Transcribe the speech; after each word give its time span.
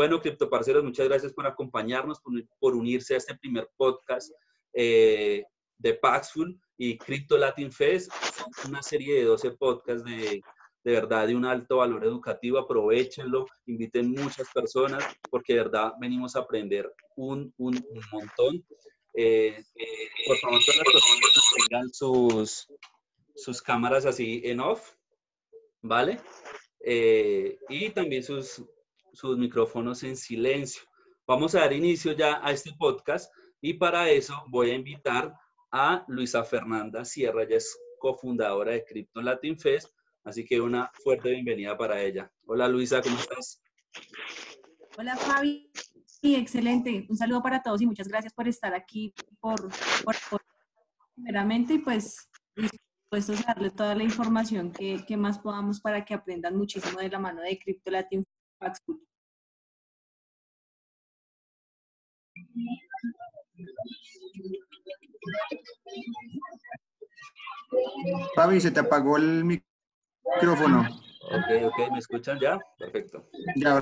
bueno, 0.00 0.18
criptoparceros, 0.18 0.82
muchas 0.82 1.06
gracias 1.06 1.34
por 1.34 1.46
acompañarnos, 1.46 2.22
por, 2.58 2.74
unirse 2.74 3.12
a 3.12 3.18
este 3.18 3.34
primer 3.34 3.68
podcast 3.76 4.32
eh, 4.72 5.44
de 5.76 5.92
Paxful 5.92 6.58
y 6.78 6.96
Crypto 6.96 7.36
Latin 7.36 7.70
Fest. 7.70 8.10
Una 8.66 8.82
serie 8.82 9.16
de 9.16 9.24
12 9.24 9.50
podcasts 9.58 10.02
de, 10.02 10.40
de 10.84 10.92
verdad 10.92 11.26
de 11.26 11.36
un 11.36 11.44
alto 11.44 11.76
valor 11.76 12.02
educativo. 12.02 12.56
Aprovechenlo, 12.56 13.44
inviten 13.66 14.12
muchas 14.12 14.48
personas 14.54 15.04
porque 15.28 15.52
de 15.52 15.64
verdad 15.64 15.92
venimos 16.00 16.34
a 16.34 16.38
aprender 16.38 16.90
un, 17.16 17.52
un, 17.58 17.76
un 17.76 18.00
montón. 18.10 18.64
Eh, 19.12 19.62
eh, 19.74 20.08
por 20.26 20.38
favor, 20.38 20.60
todas 20.64 20.78
las 20.78 20.92
personas 20.94 21.44
tengan 21.68 21.92
sus, 21.92 22.68
sus 23.34 23.60
cámaras 23.60 24.06
así 24.06 24.40
en 24.46 24.60
off, 24.60 24.94
¿vale? 25.82 26.18
Eh, 26.82 27.58
y 27.68 27.90
también 27.90 28.22
sus, 28.22 28.64
sus 29.12 29.36
micrófonos 29.38 30.02
en 30.02 30.16
silencio. 30.16 30.82
Vamos 31.26 31.54
a 31.54 31.60
dar 31.60 31.72
inicio 31.72 32.12
ya 32.12 32.40
a 32.42 32.52
este 32.52 32.72
podcast 32.78 33.32
y 33.60 33.74
para 33.74 34.10
eso 34.10 34.34
voy 34.48 34.70
a 34.70 34.74
invitar 34.74 35.34
a 35.70 36.04
Luisa 36.08 36.42
Fernanda 36.44 37.04
Sierra, 37.04 37.44
ella 37.44 37.56
es 37.56 37.78
cofundadora 37.98 38.72
de 38.72 38.84
Crypto 38.84 39.22
Latin 39.22 39.58
Fest, 39.58 39.94
así 40.24 40.44
que 40.44 40.60
una 40.60 40.90
fuerte 41.04 41.30
bienvenida 41.30 41.76
para 41.76 42.02
ella. 42.02 42.30
Hola 42.46 42.68
Luisa, 42.68 43.00
¿cómo 43.02 43.16
estás? 43.16 43.62
Hola 44.98 45.16
Fabi, 45.16 45.70
sí, 46.06 46.34
excelente. 46.34 47.06
Un 47.08 47.16
saludo 47.16 47.42
para 47.42 47.62
todos 47.62 47.80
y 47.82 47.86
muchas 47.86 48.08
gracias 48.08 48.32
por 48.32 48.48
estar 48.48 48.74
aquí, 48.74 49.14
por, 49.38 49.60
por, 50.02 50.42
primeramente, 51.14 51.74
y 51.74 51.78
pues 51.78 52.28
dispuestos 52.56 53.40
a 53.46 53.54
darle 53.54 53.70
toda 53.70 53.94
la 53.94 54.02
información 54.02 54.72
que, 54.72 55.04
que, 55.06 55.16
más 55.16 55.38
podamos 55.38 55.80
para 55.80 56.04
que 56.04 56.14
aprendan 56.14 56.56
muchísimo 56.56 56.98
de 56.98 57.08
la 57.08 57.18
mano 57.18 57.42
de 57.42 57.58
Crypto 57.58 57.90
Latin 57.90 58.24
School. 58.68 59.00
Fabi, 68.34 68.60
se 68.60 68.70
te 68.70 68.80
apagó 68.80 69.16
el 69.16 69.44
micrófono. 69.44 70.80
Ok, 71.22 71.64
ok, 71.64 71.92
¿me 71.92 71.98
escuchan 71.98 72.38
ya? 72.38 72.58
Perfecto. 72.78 73.26
Ya, 73.56 73.80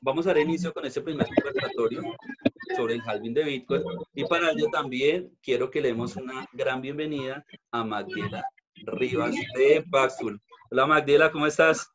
Vamos 0.00 0.26
a 0.26 0.30
dar 0.30 0.38
inicio 0.38 0.72
con 0.72 0.86
este 0.86 1.02
primer 1.02 1.26
conversatorio 1.26 2.02
sobre 2.76 2.94
el 2.94 3.02
halving 3.02 3.34
de 3.34 3.44
Bitcoin. 3.44 3.82
Y 4.14 4.24
para 4.24 4.50
ello 4.50 4.68
también 4.72 5.36
quiero 5.42 5.70
que 5.70 5.82
le 5.82 5.88
demos 5.88 6.16
una 6.16 6.46
gran 6.52 6.80
bienvenida 6.80 7.44
a 7.70 7.84
Magdiela 7.84 8.44
Rivas 8.86 9.34
de 9.56 9.84
Paxful. 9.90 10.40
Hola 10.70 10.86
Magdiela, 10.86 11.30
¿cómo 11.30 11.46
estás? 11.46 11.90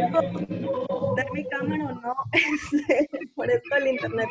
De 0.00 1.26
mi 1.32 1.48
cámara 1.48 1.84
o 1.84 2.00
no, 2.00 2.14
este, 2.32 3.08
por 3.34 3.50
esto 3.50 3.76
el 3.76 3.88
internet 3.88 4.28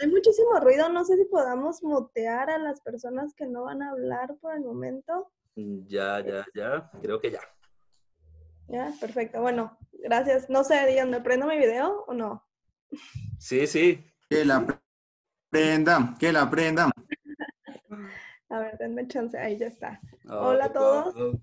hay 0.00 0.08
muchísimo 0.08 0.58
ruido, 0.58 0.88
no 0.88 1.04
sé 1.04 1.16
si 1.16 1.24
podamos 1.26 1.82
mutear 1.82 2.50
a 2.50 2.58
las 2.58 2.80
personas 2.80 3.34
que 3.34 3.46
no 3.46 3.64
van 3.64 3.82
a 3.82 3.90
hablar 3.90 4.34
por 4.40 4.54
el 4.54 4.62
momento. 4.62 5.30
Ya, 5.54 6.20
ya, 6.20 6.44
ya, 6.54 6.90
creo 7.00 7.20
que 7.20 7.30
ya. 7.30 7.40
Ya, 8.68 8.92
perfecto, 9.00 9.40
bueno, 9.40 9.78
gracias. 9.92 10.48
No 10.50 10.64
sé, 10.64 10.86
Dion, 10.86 11.10
¿me 11.10 11.20
prendo 11.20 11.46
mi 11.46 11.56
video 11.56 12.04
o 12.08 12.14
no? 12.14 12.44
Sí, 13.38 13.66
sí. 13.66 14.04
Que 14.28 14.44
la 14.44 14.66
prenda, 15.50 16.16
que 16.18 16.32
la 16.32 16.50
prenda. 16.50 16.90
A 18.48 18.58
ver, 18.58 18.76
denme 18.78 19.06
chance, 19.06 19.38
ahí 19.38 19.56
ya 19.56 19.66
está. 19.66 20.00
Hola 20.28 20.66
a 20.66 20.72
todos. 20.72 21.38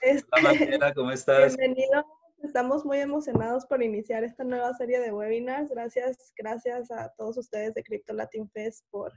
Este, 0.00 0.28
Hola, 0.32 0.94
¿cómo 0.94 1.10
estás? 1.10 1.56
Bienvenido. 1.56 2.04
Estamos 2.42 2.84
muy 2.84 2.98
emocionados 2.98 3.66
por 3.66 3.82
iniciar 3.82 4.22
esta 4.22 4.44
nueva 4.44 4.72
serie 4.74 5.00
de 5.00 5.12
webinars. 5.12 5.70
Gracias, 5.70 6.32
gracias 6.36 6.90
a 6.90 7.12
todos 7.16 7.36
ustedes 7.36 7.74
de 7.74 7.82
Crypto 7.82 8.12
Latin 8.12 8.48
Fest 8.50 8.84
por, 8.90 9.12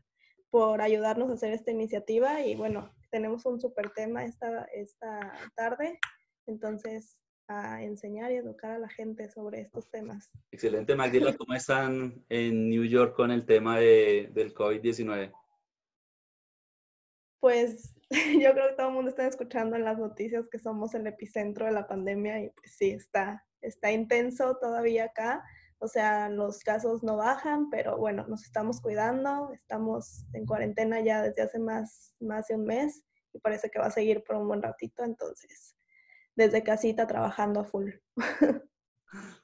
por 0.49 0.81
ayudarnos 0.81 1.29
a 1.29 1.33
hacer 1.33 1.53
esta 1.53 1.71
iniciativa. 1.71 2.41
Y 2.41 2.55
bueno, 2.55 2.91
tenemos 3.11 3.45
un 3.45 3.61
súper 3.61 3.91
tema 3.91 4.25
esta, 4.25 4.63
esta 4.73 5.31
tarde. 5.55 5.99
Entonces, 6.47 7.19
a 7.47 7.83
enseñar 7.83 8.31
y 8.31 8.37
educar 8.37 8.71
a 8.71 8.79
la 8.79 8.89
gente 8.89 9.29
sobre 9.29 9.61
estos 9.61 9.89
temas. 9.89 10.31
Excelente, 10.51 10.95
Magdalena. 10.95 11.37
¿Cómo 11.37 11.53
están 11.53 12.25
en 12.29 12.69
New 12.69 12.85
York 12.85 13.15
con 13.15 13.29
el 13.29 13.45
tema 13.45 13.77
de, 13.77 14.31
del 14.33 14.53
COVID-19? 14.53 15.31
Pues 17.39 17.93
yo 18.41 18.53
creo 18.53 18.69
que 18.69 18.75
todo 18.75 18.89
el 18.89 18.93
mundo 18.93 19.09
está 19.09 19.25
escuchando 19.25 19.75
en 19.75 19.85
las 19.85 19.97
noticias 19.97 20.49
que 20.49 20.59
somos 20.59 20.93
el 20.93 21.07
epicentro 21.07 21.65
de 21.65 21.71
la 21.71 21.87
pandemia 21.87 22.43
y 22.43 22.49
pues 22.49 22.75
sí, 22.77 22.91
está, 22.91 23.45
está 23.61 23.91
intenso 23.91 24.57
todavía 24.59 25.05
acá. 25.05 25.43
O 25.79 25.87
sea, 25.87 26.29
los 26.29 26.59
casos 26.59 27.01
no 27.01 27.17
bajan, 27.17 27.69
pero 27.71 27.97
bueno, 27.97 28.27
nos 28.27 28.43
estamos 28.43 28.81
cuidando, 28.81 29.51
estamos 29.53 30.25
en 30.33 30.45
cuarentena 30.45 30.99
ya 30.99 31.23
desde 31.23 31.41
hace 31.41 31.57
más, 31.57 32.13
más 32.19 32.47
de 32.47 32.55
un 32.55 32.65
mes 32.65 33.03
y 33.33 33.39
parece 33.39 33.69
que 33.71 33.79
va 33.79 33.87
a 33.87 33.91
seguir 33.91 34.23
por 34.23 34.35
un 34.35 34.47
buen 34.47 34.61
ratito, 34.61 35.03
entonces 35.03 35.75
desde 36.35 36.63
casita 36.63 37.07
trabajando 37.07 37.61
a 37.61 37.63
full. 37.63 37.91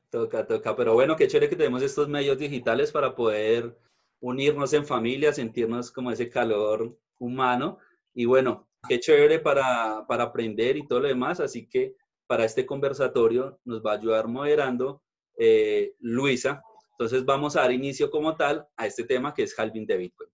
Toca, 0.09 0.47
toca, 0.47 0.73
pero 0.73 0.93
bueno, 0.93 1.17
qué 1.17 1.27
chévere 1.27 1.49
que 1.49 1.57
tenemos 1.57 1.81
estos 1.81 2.07
medios 2.07 2.37
digitales 2.37 2.93
para 2.93 3.13
poder 3.13 3.77
unirnos 4.21 4.71
en 4.71 4.85
familia, 4.85 5.33
sentirnos 5.33 5.91
como 5.91 6.11
ese 6.11 6.29
calor 6.29 6.97
humano 7.19 7.77
y 8.17 8.25
bueno, 8.25 8.67
qué 8.89 8.99
chévere 8.99 9.37
para, 9.37 10.03
para 10.07 10.23
aprender 10.23 10.75
y 10.75 10.87
todo 10.87 11.01
lo 11.01 11.07
demás. 11.07 11.39
Así 11.39 11.67
que 11.69 11.95
para 12.25 12.45
este 12.45 12.65
conversatorio 12.65 13.59
nos 13.63 13.85
va 13.85 13.91
a 13.91 13.97
ayudar 13.97 14.27
moderando 14.27 15.03
eh, 15.37 15.93
Luisa. 15.99 16.63
Entonces 16.93 17.23
vamos 17.25 17.55
a 17.55 17.61
dar 17.61 17.71
inicio 17.71 18.09
como 18.09 18.35
tal 18.35 18.67
a 18.75 18.87
este 18.87 19.03
tema 19.03 19.35
que 19.35 19.43
es 19.43 19.57
halving 19.57 19.85
de 19.85 19.97
Bitcoin. 19.97 20.31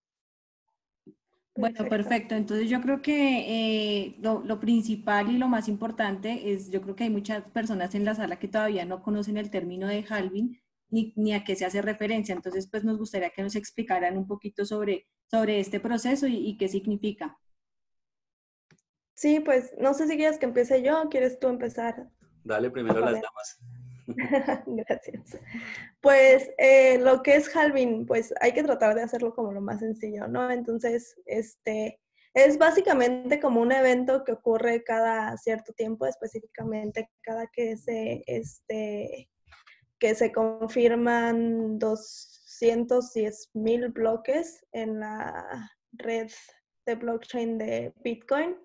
Bueno, 1.58 1.86
perfecto. 1.90 2.36
Entonces 2.36 2.70
yo 2.70 2.80
creo 2.80 3.02
que 3.02 4.06
eh, 4.06 4.16
lo, 4.22 4.42
lo, 4.46 4.62
principal 4.62 5.30
y 5.30 5.38
lo 5.38 5.50
más 5.50 5.68
importante 5.68 6.54
es, 6.54 6.72
yo 6.72 6.82
creo 6.82 6.96
que 6.96 7.04
hay 7.04 7.10
muchas 7.10 7.44
personas 7.52 7.94
en 7.96 8.06
la 8.06 8.16
sala 8.16 8.40
que 8.40 8.48
todavía 8.48 8.86
no 8.86 9.04
conocen 9.04 9.36
el 9.36 9.52
término 9.52 9.88
de 9.88 10.06
halving 10.08 10.58
ni, 10.90 11.12
ni 11.18 11.34
a 11.34 11.44
qué 11.44 11.58
se 11.58 11.66
hace 11.66 11.82
referencia. 11.82 12.34
Entonces, 12.34 12.70
pues 12.72 12.86
nos 12.86 12.98
gustaría 12.98 13.32
que 13.32 13.44
nos 13.44 13.58
explicaran 13.58 14.18
un 14.18 14.26
poquito 14.26 14.64
sobre, 14.64 15.06
sobre 15.30 15.60
este 15.60 15.82
proceso 15.82 16.28
y, 16.28 16.38
y 16.48 16.56
qué 16.56 16.70
significa. 16.70 17.38
Sí, 19.16 19.40
pues 19.40 19.74
no 19.78 19.94
sé 19.94 20.08
si 20.08 20.18
quieres 20.18 20.38
que 20.38 20.46
empiece 20.46 20.82
yo 20.82 21.04
o 21.04 21.10
quieres 21.10 21.40
tú 21.40 21.48
empezar. 21.48 22.10
Dale 22.44 22.72
primero 22.72 23.00
las 23.00 23.22
damas. 23.22 23.60
Gracias. 24.68 25.40
Pues 26.02 26.50
eh, 26.58 26.98
lo 27.00 27.22
que 27.24 27.36
es 27.36 27.56
halving, 27.56 28.06
pues 28.06 28.34
hay 28.42 28.54
que 28.54 28.64
tratar 28.64 28.96
de 28.96 29.04
hacerlo 29.04 29.34
como 29.34 29.52
lo 29.52 29.62
más 29.62 29.80
sencillo, 29.80 30.28
¿no? 30.28 30.52
Entonces, 30.52 31.16
este, 31.26 32.00
es 32.34 32.58
básicamente 32.58 33.40
como 33.40 33.62
un 33.62 33.72
evento 33.72 34.24
que 34.24 34.34
ocurre 34.34 34.84
cada 34.84 35.38
cierto 35.38 35.72
tiempo, 35.74 36.06
específicamente 36.06 37.10
cada 37.22 37.48
que 37.48 37.78
se, 37.78 38.24
este, 38.26 39.30
que 40.00 40.16
se 40.16 40.32
confirman 40.32 41.78
210 41.80 43.52
mil 43.54 43.90
bloques 43.90 44.66
en 44.72 45.00
la 45.00 45.72
red 45.94 46.30
de 46.86 46.96
blockchain 46.96 47.58
de 47.58 47.94
Bitcoin. 48.04 48.58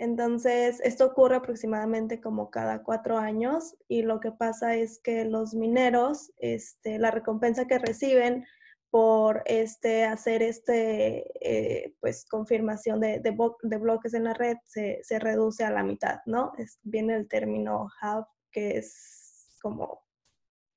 Entonces, 0.00 0.80
esto 0.82 1.04
ocurre 1.04 1.36
aproximadamente 1.36 2.22
como 2.22 2.50
cada 2.50 2.82
cuatro 2.82 3.18
años 3.18 3.76
y 3.86 4.00
lo 4.00 4.18
que 4.18 4.32
pasa 4.32 4.74
es 4.74 4.98
que 4.98 5.26
los 5.26 5.52
mineros, 5.52 6.32
este, 6.38 6.98
la 6.98 7.10
recompensa 7.10 7.66
que 7.66 7.78
reciben 7.78 8.46
por 8.88 9.42
este, 9.44 10.06
hacer 10.06 10.42
este, 10.42 11.26
eh, 11.42 11.94
pues, 12.00 12.24
confirmación 12.24 12.98
de, 13.00 13.20
de, 13.20 13.76
bloques 13.76 14.14
en 14.14 14.24
la 14.24 14.32
red 14.32 14.56
se, 14.64 15.02
reduce 15.18 15.64
a 15.64 15.70
la 15.70 15.82
mitad, 15.82 16.20
¿no? 16.24 16.52
Es, 16.56 16.78
viene 16.82 17.14
el 17.14 17.28
término 17.28 17.90
half, 18.00 18.26
que 18.50 18.78
es 18.78 19.58
como 19.60 20.02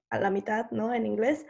a 0.09 0.19
la 0.19 0.31
mitad, 0.31 0.69
¿no? 0.71 0.93
En 0.93 1.05
inglés. 1.05 1.45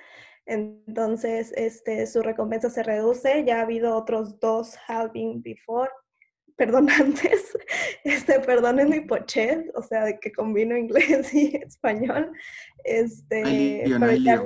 Entonces, 0.46 1.52
este, 1.56 2.06
su 2.06 2.22
recompensa 2.22 2.70
se 2.70 2.84
reduce. 2.84 3.44
Ya 3.46 3.58
ha 3.58 3.62
habido 3.64 3.98
otros 3.98 4.40
dos 4.40 4.78
halving 4.88 5.42
before 5.42 5.90
perdón, 6.56 6.88
antes, 6.90 7.58
este, 8.04 8.40
perdonen 8.40 8.90
mi 8.90 9.02
pochet, 9.02 9.72
o 9.76 9.82
sea, 9.82 10.06
de 10.06 10.20
que 10.20 10.32
combino 10.32 10.78
inglés 10.78 11.34
y 11.34 11.56
español, 11.58 12.32
este, 12.84 13.84
pero 14.00 14.46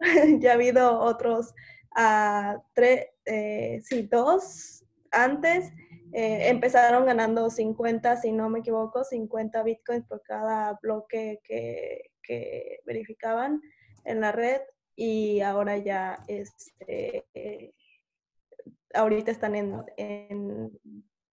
ya, 0.40 0.50
ha 0.50 0.54
habido 0.54 0.98
otros, 1.00 1.54
uh, 1.96 2.60
tres, 2.74 3.06
eh, 3.24 3.80
sí, 3.82 4.02
dos 4.02 4.84
antes, 5.10 5.72
eh, 6.12 6.48
empezaron 6.48 7.04
ganando 7.04 7.50
50, 7.50 8.16
si 8.16 8.32
no 8.32 8.48
me 8.48 8.60
equivoco, 8.60 9.04
50 9.04 9.62
bitcoins 9.62 10.06
por 10.06 10.22
cada 10.22 10.78
bloque 10.82 11.40
que, 11.44 12.10
que 12.22 12.80
verificaban 12.86 13.60
en 14.04 14.20
la 14.20 14.32
red 14.32 14.60
y 14.96 15.40
ahora 15.40 15.76
ya, 15.76 16.18
este, 16.28 17.26
ahorita 18.94 19.30
están 19.30 19.54
en, 19.54 19.82
en 19.96 20.70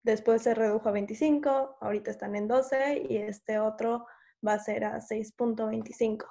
Después 0.05 0.43
se 0.43 0.53
redujo 0.53 0.87
a 0.87 0.91
25, 0.91 1.77
ahorita 1.81 2.11
están 2.11 2.35
en 2.35 2.47
12 2.47 3.07
y 3.09 3.17
este 3.17 3.57
otro 3.57 4.05
va 4.47 4.53
a 4.53 4.59
ser 4.59 4.85
a 4.85 4.99
6.25. 4.99 6.27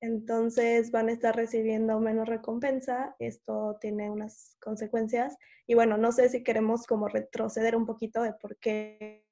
Entonces 0.00 0.92
van 0.92 1.08
a 1.08 1.12
estar 1.12 1.34
recibiendo 1.34 1.98
menos 1.98 2.28
recompensa. 2.28 3.16
Esto 3.18 3.76
tiene 3.80 4.08
unas 4.08 4.56
consecuencias. 4.60 5.36
Y 5.66 5.74
bueno, 5.74 5.96
no 5.96 6.12
sé 6.12 6.28
si 6.28 6.44
queremos 6.44 6.86
como 6.86 7.08
retroceder 7.08 7.74
un 7.74 7.86
poquito 7.86 8.22
de 8.22 8.34
por 8.34 8.56
qué, 8.58 9.26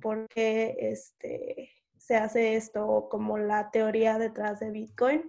por 0.00 0.28
qué 0.28 0.76
este, 0.78 1.72
se 1.98 2.14
hace 2.14 2.54
esto, 2.54 3.08
como 3.10 3.36
la 3.36 3.72
teoría 3.72 4.16
detrás 4.16 4.60
de 4.60 4.70
Bitcoin 4.70 5.28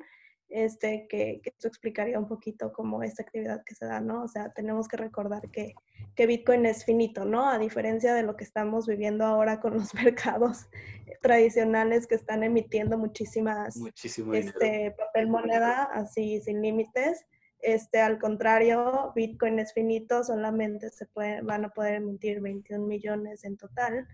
este, 0.49 1.07
que, 1.09 1.41
que, 1.43 1.49
esto 1.49 1.67
explicaría 1.67 2.19
un 2.19 2.27
poquito 2.27 2.71
cómo 2.71 3.03
esta 3.03 3.23
actividad 3.23 3.63
que 3.63 3.75
se 3.75 3.85
da, 3.85 3.99
¿no? 3.99 4.23
O 4.23 4.27
sea, 4.27 4.51
tenemos 4.53 4.87
que 4.87 4.97
recordar 4.97 5.41
que, 5.51 5.73
que, 6.15 6.25
Bitcoin 6.25 6.65
es 6.65 6.85
finito, 6.85 7.25
¿no? 7.25 7.49
A 7.49 7.57
diferencia 7.57 8.13
de 8.13 8.23
lo 8.23 8.37
que 8.37 8.43
estamos 8.43 8.87
viviendo 8.87 9.25
ahora 9.25 9.59
con 9.59 9.73
los 9.73 9.93
mercados 9.93 10.67
tradicionales 11.21 12.07
que 12.07 12.15
están 12.15 12.43
emitiendo 12.43 12.97
muchísimas 12.97 13.77
este, 14.33 14.91
papel 14.91 15.27
moneda 15.27 15.83
así 15.83 16.39
sin 16.41 16.61
límites. 16.61 17.25
Este, 17.59 17.99
al 17.99 18.19
contrario, 18.19 19.11
Bitcoin 19.15 19.59
es 19.59 19.73
finito, 19.73 20.23
solamente 20.23 20.89
se 20.91 21.07
puede, 21.07 21.41
van 21.41 21.65
a 21.65 21.69
poder 21.69 21.95
emitir 21.95 22.39
21 22.39 22.85
millones 22.85 23.43
en 23.43 23.57
total. 23.57 24.07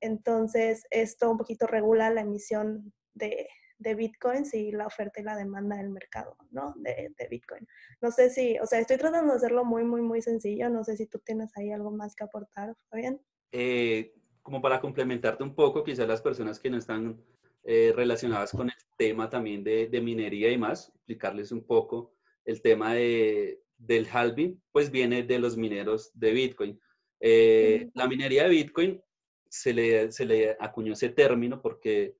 Entonces, 0.00 0.84
esto 0.90 1.30
un 1.30 1.38
poquito 1.38 1.66
regula 1.66 2.10
la 2.10 2.22
emisión 2.22 2.92
de, 3.14 3.48
de 3.78 3.94
bitcoins 3.94 4.52
y 4.54 4.72
la 4.72 4.86
oferta 4.86 5.20
y 5.20 5.24
la 5.24 5.36
demanda 5.36 5.76
del 5.76 5.90
mercado, 5.90 6.36
¿no? 6.50 6.74
De, 6.76 7.12
de, 7.16 7.28
Bitcoin. 7.28 7.66
No 8.00 8.10
sé 8.10 8.30
si, 8.30 8.58
o 8.58 8.66
sea, 8.66 8.80
estoy 8.80 8.96
tratando 8.96 9.32
de 9.32 9.36
hacerlo 9.36 9.64
muy, 9.64 9.84
muy, 9.84 10.02
muy 10.02 10.20
sencillo. 10.20 10.68
No 10.68 10.84
sé 10.84 10.96
si 10.96 11.06
tú 11.06 11.18
tienes 11.20 11.56
ahí 11.56 11.70
algo 11.70 11.90
más 11.90 12.14
que 12.14 12.24
aportar, 12.24 12.74
Fabián. 12.90 13.20
Eh, 13.52 14.14
como 14.42 14.60
para 14.60 14.80
complementarte 14.80 15.44
un 15.44 15.54
poco, 15.54 15.84
quizás 15.84 16.08
las 16.08 16.22
personas 16.22 16.58
que 16.58 16.70
no 16.70 16.78
están 16.78 17.22
eh, 17.64 17.92
relacionadas 17.94 18.50
con 18.52 18.68
el 18.68 18.76
tema 18.96 19.28
también 19.28 19.62
de, 19.62 19.86
de, 19.88 20.00
minería 20.00 20.50
y 20.50 20.58
más, 20.58 20.88
explicarles 20.94 21.52
un 21.52 21.64
poco 21.64 22.14
el 22.44 22.62
tema 22.62 22.94
de, 22.94 23.62
del 23.76 24.08
halving, 24.10 24.60
pues 24.72 24.90
viene 24.90 25.22
de 25.22 25.38
los 25.38 25.56
mineros 25.56 26.10
de 26.14 26.32
Bitcoin. 26.32 26.80
Eh, 27.20 27.90
la 27.94 28.08
minería 28.08 28.44
de 28.44 28.50
Bitcoin 28.50 29.02
se 29.48 29.72
le, 29.72 30.12
se 30.12 30.24
le 30.24 30.56
acuñó 30.58 30.94
ese 30.94 31.10
término 31.10 31.60
porque 31.60 32.16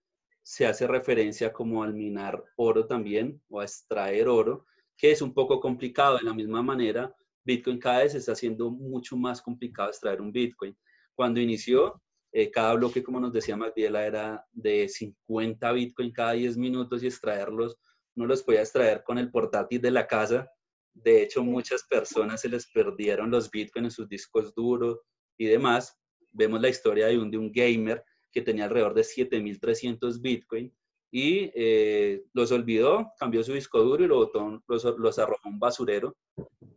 se 0.49 0.65
hace 0.65 0.87
referencia 0.87 1.53
como 1.53 1.83
al 1.83 1.93
minar 1.93 2.43
oro 2.57 2.87
también 2.87 3.39
o 3.51 3.61
a 3.61 3.65
extraer 3.65 4.29
oro, 4.29 4.65
que 4.97 5.11
es 5.11 5.21
un 5.21 5.35
poco 5.35 5.61
complicado. 5.61 6.17
De 6.17 6.25
la 6.25 6.33
misma 6.33 6.63
manera, 6.63 7.15
Bitcoin 7.45 7.79
cada 7.79 7.99
vez 7.99 8.15
está 8.15 8.33
haciendo 8.33 8.71
mucho 8.71 9.15
más 9.15 9.43
complicado 9.43 9.91
extraer 9.91 10.23
un 10.23 10.33
Bitcoin. 10.33 10.75
Cuando 11.15 11.39
inició, 11.39 12.01
eh, 12.33 12.51
cada 12.51 12.73
bloque, 12.77 13.03
como 13.03 13.21
nos 13.21 13.35
decía 13.35 13.59
Magdiela, 13.59 14.07
era 14.07 14.43
de 14.51 14.89
50 14.89 15.71
Bitcoin 15.71 16.13
cada 16.13 16.33
10 16.33 16.57
minutos 16.57 17.03
y 17.03 17.09
extraerlos, 17.09 17.77
no 18.15 18.25
los 18.25 18.43
podía 18.43 18.63
extraer 18.63 19.03
con 19.05 19.19
el 19.19 19.31
portátil 19.31 19.83
de 19.83 19.91
la 19.91 20.07
casa. 20.07 20.51
De 20.95 21.25
hecho, 21.25 21.45
muchas 21.45 21.85
personas 21.85 22.41
se 22.41 22.49
les 22.49 22.67
perdieron 22.71 23.31
los 23.31 23.51
Bitcoin 23.51 23.85
en 23.85 23.91
sus 23.91 24.09
discos 24.09 24.55
duros 24.55 24.99
y 25.37 25.45
demás. 25.45 25.95
Vemos 26.33 26.63
la 26.63 26.71
historia 26.71 27.09
de 27.09 27.19
un, 27.19 27.31
de 27.31 27.37
un 27.37 27.53
gamer 27.53 28.03
que 28.31 28.43
tenía 28.43 28.65
alrededor 28.65 28.95
de 28.95 29.03
7.300 29.03 30.21
Bitcoin 30.21 30.73
y 31.11 31.51
eh, 31.55 32.25
los 32.35 32.53
olvidó, 32.53 33.13
cambió 33.19 33.43
su 33.43 33.55
disco 33.55 33.83
duro 33.83 34.05
y 34.05 34.09
lo 34.09 34.17
botó, 34.17 34.63
los, 34.69 34.85
los 34.85 35.19
arrojó 35.19 35.49
a 35.49 35.49
un 35.49 35.59
basurero. 35.59 36.17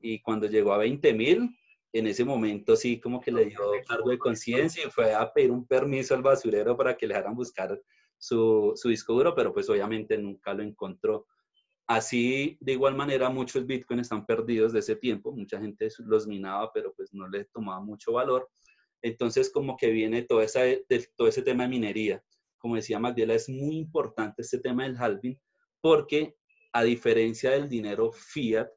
Y 0.02 0.22
cuando 0.22 0.48
llegó 0.48 0.74
a 0.74 0.84
20.000, 0.84 1.58
en 1.94 2.08
ese 2.08 2.24
momento 2.24 2.76
sí 2.76 3.00
como 3.00 3.20
que 3.20 3.32
le 3.32 3.46
dio 3.46 3.60
cargo 3.88 4.10
de 4.10 4.18
conciencia 4.18 4.86
y 4.86 4.90
fue 4.90 5.14
a 5.14 5.32
pedir 5.32 5.52
un 5.52 5.68
permiso 5.68 6.16
al 6.16 6.22
basurero 6.22 6.78
para 6.78 6.96
que 6.96 7.06
le 7.06 7.14
dejaran 7.14 7.36
buscar 7.36 7.80
su, 8.18 8.72
su 8.76 8.90
disco 8.90 9.14
duro, 9.14 9.36
pero 9.36 9.54
pues 9.54 9.70
obviamente 9.70 10.18
nunca 10.18 10.54
lo 10.54 10.64
encontró. 10.64 11.28
Así, 11.88 12.58
de 12.62 12.72
igual 12.72 12.96
manera, 12.96 13.30
muchos 13.30 13.66
Bitcoin 13.66 14.00
están 14.00 14.26
perdidos 14.26 14.72
de 14.72 14.80
ese 14.80 14.96
tiempo. 14.96 15.34
Mucha 15.34 15.60
gente 15.60 15.90
los 16.06 16.26
minaba, 16.26 16.72
pero 16.72 16.94
pues 16.94 17.14
no 17.14 17.28
le 17.28 17.44
tomaba 17.46 17.82
mucho 17.82 18.14
valor. 18.14 18.50
Entonces, 19.02 19.50
como 19.52 19.78
que 19.78 19.90
viene 19.90 20.24
todo, 20.24 20.42
esa, 20.42 20.62
todo 21.16 21.28
ese 21.28 21.42
tema 21.42 21.64
de 21.64 21.70
minería. 21.70 22.24
Como 22.58 22.76
decía 22.76 23.00
Magdiela, 23.00 23.34
es 23.34 23.50
muy 23.50 23.78
importante 23.78 24.42
este 24.42 24.60
tema 24.60 24.84
del 24.84 24.98
halving 24.98 25.40
porque 25.82 26.36
a 26.74 26.84
diferencia 26.84 27.52
del 27.52 27.68
dinero 27.68 28.12
fiat, 28.12 28.70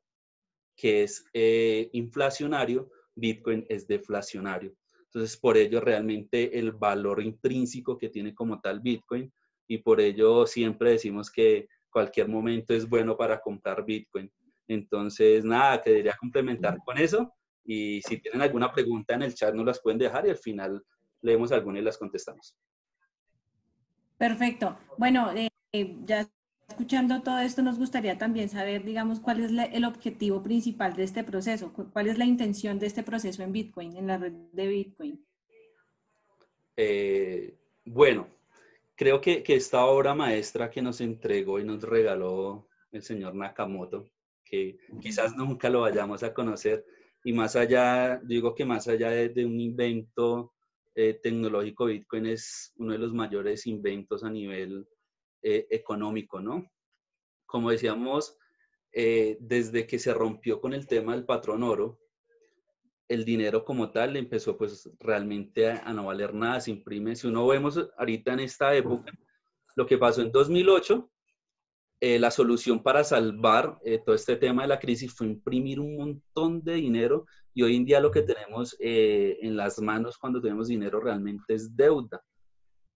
que 0.77 1.03
es 1.03 1.27
eh, 1.33 1.91
inflacionario, 1.93 2.91
Bitcoin 3.15 3.65
es 3.69 3.87
deflacionario. 3.87 4.75
Entonces, 5.05 5.37
por 5.37 5.57
ello 5.57 5.81
realmente 5.81 6.59
el 6.59 6.73
valor 6.73 7.23
intrínseco 7.23 7.97
que 7.97 8.09
tiene 8.09 8.35
como 8.35 8.61
tal 8.61 8.81
Bitcoin 8.81 9.33
y 9.69 9.79
por 9.79 10.01
ello 10.01 10.47
siempre 10.47 10.93
decimos 10.93 11.31
que 11.31 11.69
cualquier 11.91 12.29
momento 12.29 12.75
es 12.75 12.89
bueno 12.89 13.17
para 13.17 13.41
comprar 13.41 13.85
Bitcoin. 13.85 14.29
Entonces, 14.67 15.45
nada, 15.45 15.81
quería 15.83 16.17
complementar 16.19 16.79
con 16.85 16.99
eso 16.99 17.33
y 17.65 18.03
si 18.03 18.19
tienen 18.19 18.43
alguna 18.43 18.73
pregunta 18.73 19.15
en 19.15 19.23
el 19.23 19.35
chat, 19.35 19.55
nos 19.55 19.67
las 19.67 19.81
pueden 19.81 19.99
dejar 19.99 20.27
y 20.27 20.31
al 20.31 20.39
final 20.39 20.85
leemos 21.23 21.53
alguna 21.53 21.79
y 21.79 21.83
las 21.83 21.97
contestamos. 21.97 22.57
Perfecto. 24.19 24.79
Bueno, 24.97 25.33
eh, 25.35 25.97
ya 26.05 26.29
escuchando 26.69 27.23
todo 27.23 27.39
esto, 27.39 27.63
nos 27.63 27.79
gustaría 27.79 28.19
también 28.19 28.49
saber, 28.49 28.85
digamos, 28.85 29.21
cuál 29.21 29.41
es 29.41 29.51
el 29.73 29.85
objetivo 29.85 30.43
principal 30.43 30.95
de 30.95 31.05
este 31.05 31.25
proceso, 31.25 31.73
cuál 31.73 32.09
es 32.09 32.19
la 32.19 32.25
intención 32.25 32.79
de 32.79 32.87
este 32.87 33.03
proceso 33.03 33.43
en 33.43 33.53
Bitcoin, 33.53 33.97
en 33.97 34.07
la 34.07 34.19
red 34.19 34.33
de 34.53 34.67
Bitcoin. 34.67 35.25
Eh, 36.77 37.57
bueno, 37.85 38.29
creo 38.97 39.21
que, 39.21 39.43
que, 39.43 39.57
esta 39.57 39.85
obra 39.85 40.15
maestra 40.15 40.71
que 40.71 40.83
nos 40.83 41.01
entregó 41.01 41.61
y 41.61 41.65
nos 41.65 41.83
regaló 41.83 42.69
el 42.91 43.03
señor 43.03 43.35
Nakamoto, 43.35 44.09
que 44.45 44.79
quizás 45.01 45.37
nunca 45.37 45.69
lo 45.69 45.83
vayamos 45.83 46.23
a 46.23 46.35
conocer, 46.35 46.85
y 47.25 47.33
más 47.33 47.57
allá, 47.57 48.21
digo 48.23 48.55
que 48.55 48.67
más 48.67 48.87
allá 48.87 49.11
de, 49.11 49.47
un 49.47 49.59
invento 49.59 50.53
eh, 50.95 51.19
tecnológico, 51.23 51.87
Bitcoin 51.87 52.27
es 52.27 52.75
uno 52.77 52.93
de 52.93 52.99
los 52.99 53.15
mayores 53.15 53.67
inventos 53.67 54.23
a 54.23 54.31
nivel 54.31 54.87
eh, 55.43 55.67
económico, 55.71 56.41
¿no? 56.41 56.71
Como 57.47 57.71
decíamos, 57.71 58.37
eh, 58.93 59.39
desde 59.41 59.87
que 59.87 59.99
se 59.99 60.13
rompió 60.13 60.61
con 60.61 60.75
el 60.75 60.87
tema 60.87 61.15
del 61.15 61.25
patrón 61.25 61.63
oro, 61.63 61.99
el 63.09 63.25
dinero 63.25 63.65
como 63.65 63.91
tal 63.91 64.17
empezó 64.17 64.59
pues 64.59 64.91
realmente 65.01 65.71
a, 65.71 65.79
a, 65.79 65.95
no 65.95 66.05
valer 66.05 66.35
nada, 66.35 66.61
se 66.61 66.73
imprime. 66.73 67.17
Si 67.17 67.27
uno 67.27 67.47
vemos 67.47 67.81
ahorita 67.97 68.35
en 68.35 68.41
esta 68.41 68.75
época, 68.75 69.13
lo 69.77 69.87
que 69.87 69.97
pasó 69.97 70.21
en 70.21 70.31
2008, 70.31 71.11
eh, 72.07 72.19
la 72.19 72.31
solución 72.31 72.83
para 72.83 73.03
salvar 73.03 73.79
eh, 73.83 73.99
todo 74.05 74.15
este 74.15 74.37
tema 74.37 74.61
de 74.61 74.69
la 74.69 74.79
crisis 74.79 75.11
fue 75.11 75.27
imprimir 75.27 75.81
un 75.81 75.97
montón 75.97 76.63
de 76.63 76.75
dinero 76.75 77.25
y 77.55 77.63
hoy 77.63 77.77
en 77.77 77.87
día 77.87 77.99
lo 77.99 78.11
que 78.11 78.21
tenemos 78.21 78.77
eh, 78.79 79.39
en 79.41 79.57
las 79.57 79.79
manos 79.81 80.19
cuando 80.19 80.39
tenemos 80.39 80.69
dinero 80.69 81.01
realmente 81.01 81.55
es 81.55 81.75
deuda. 81.75 82.23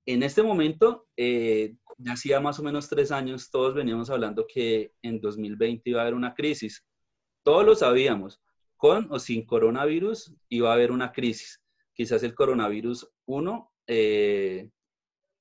En 0.04 0.22
este 0.22 0.42
momento, 0.42 1.06
ya 1.16 2.12
hacía 2.12 2.38
más 2.40 2.58
o 2.58 2.62
menos 2.62 2.90
tres 2.90 3.10
años, 3.10 3.50
todos 3.50 3.74
veníamos 3.74 4.10
hablando 4.10 4.44
que 4.46 4.92
en 5.00 5.22
2020 5.22 5.88
iba 5.88 6.00
a 6.00 6.02
haber 6.02 6.14
una 6.14 6.34
crisis. 6.34 6.84
Todos 7.42 7.64
lo 7.64 7.74
sabíamos, 7.76 8.42
con 8.76 9.06
o 9.10 9.18
sin 9.18 9.46
coronavirus 9.46 10.34
iba 10.50 10.70
a 10.70 10.74
haber 10.74 10.92
una 10.92 11.12
crisis. 11.12 11.62
Quizás 11.94 12.22
el 12.24 12.34
coronavirus 12.34 13.08
1 13.24 13.72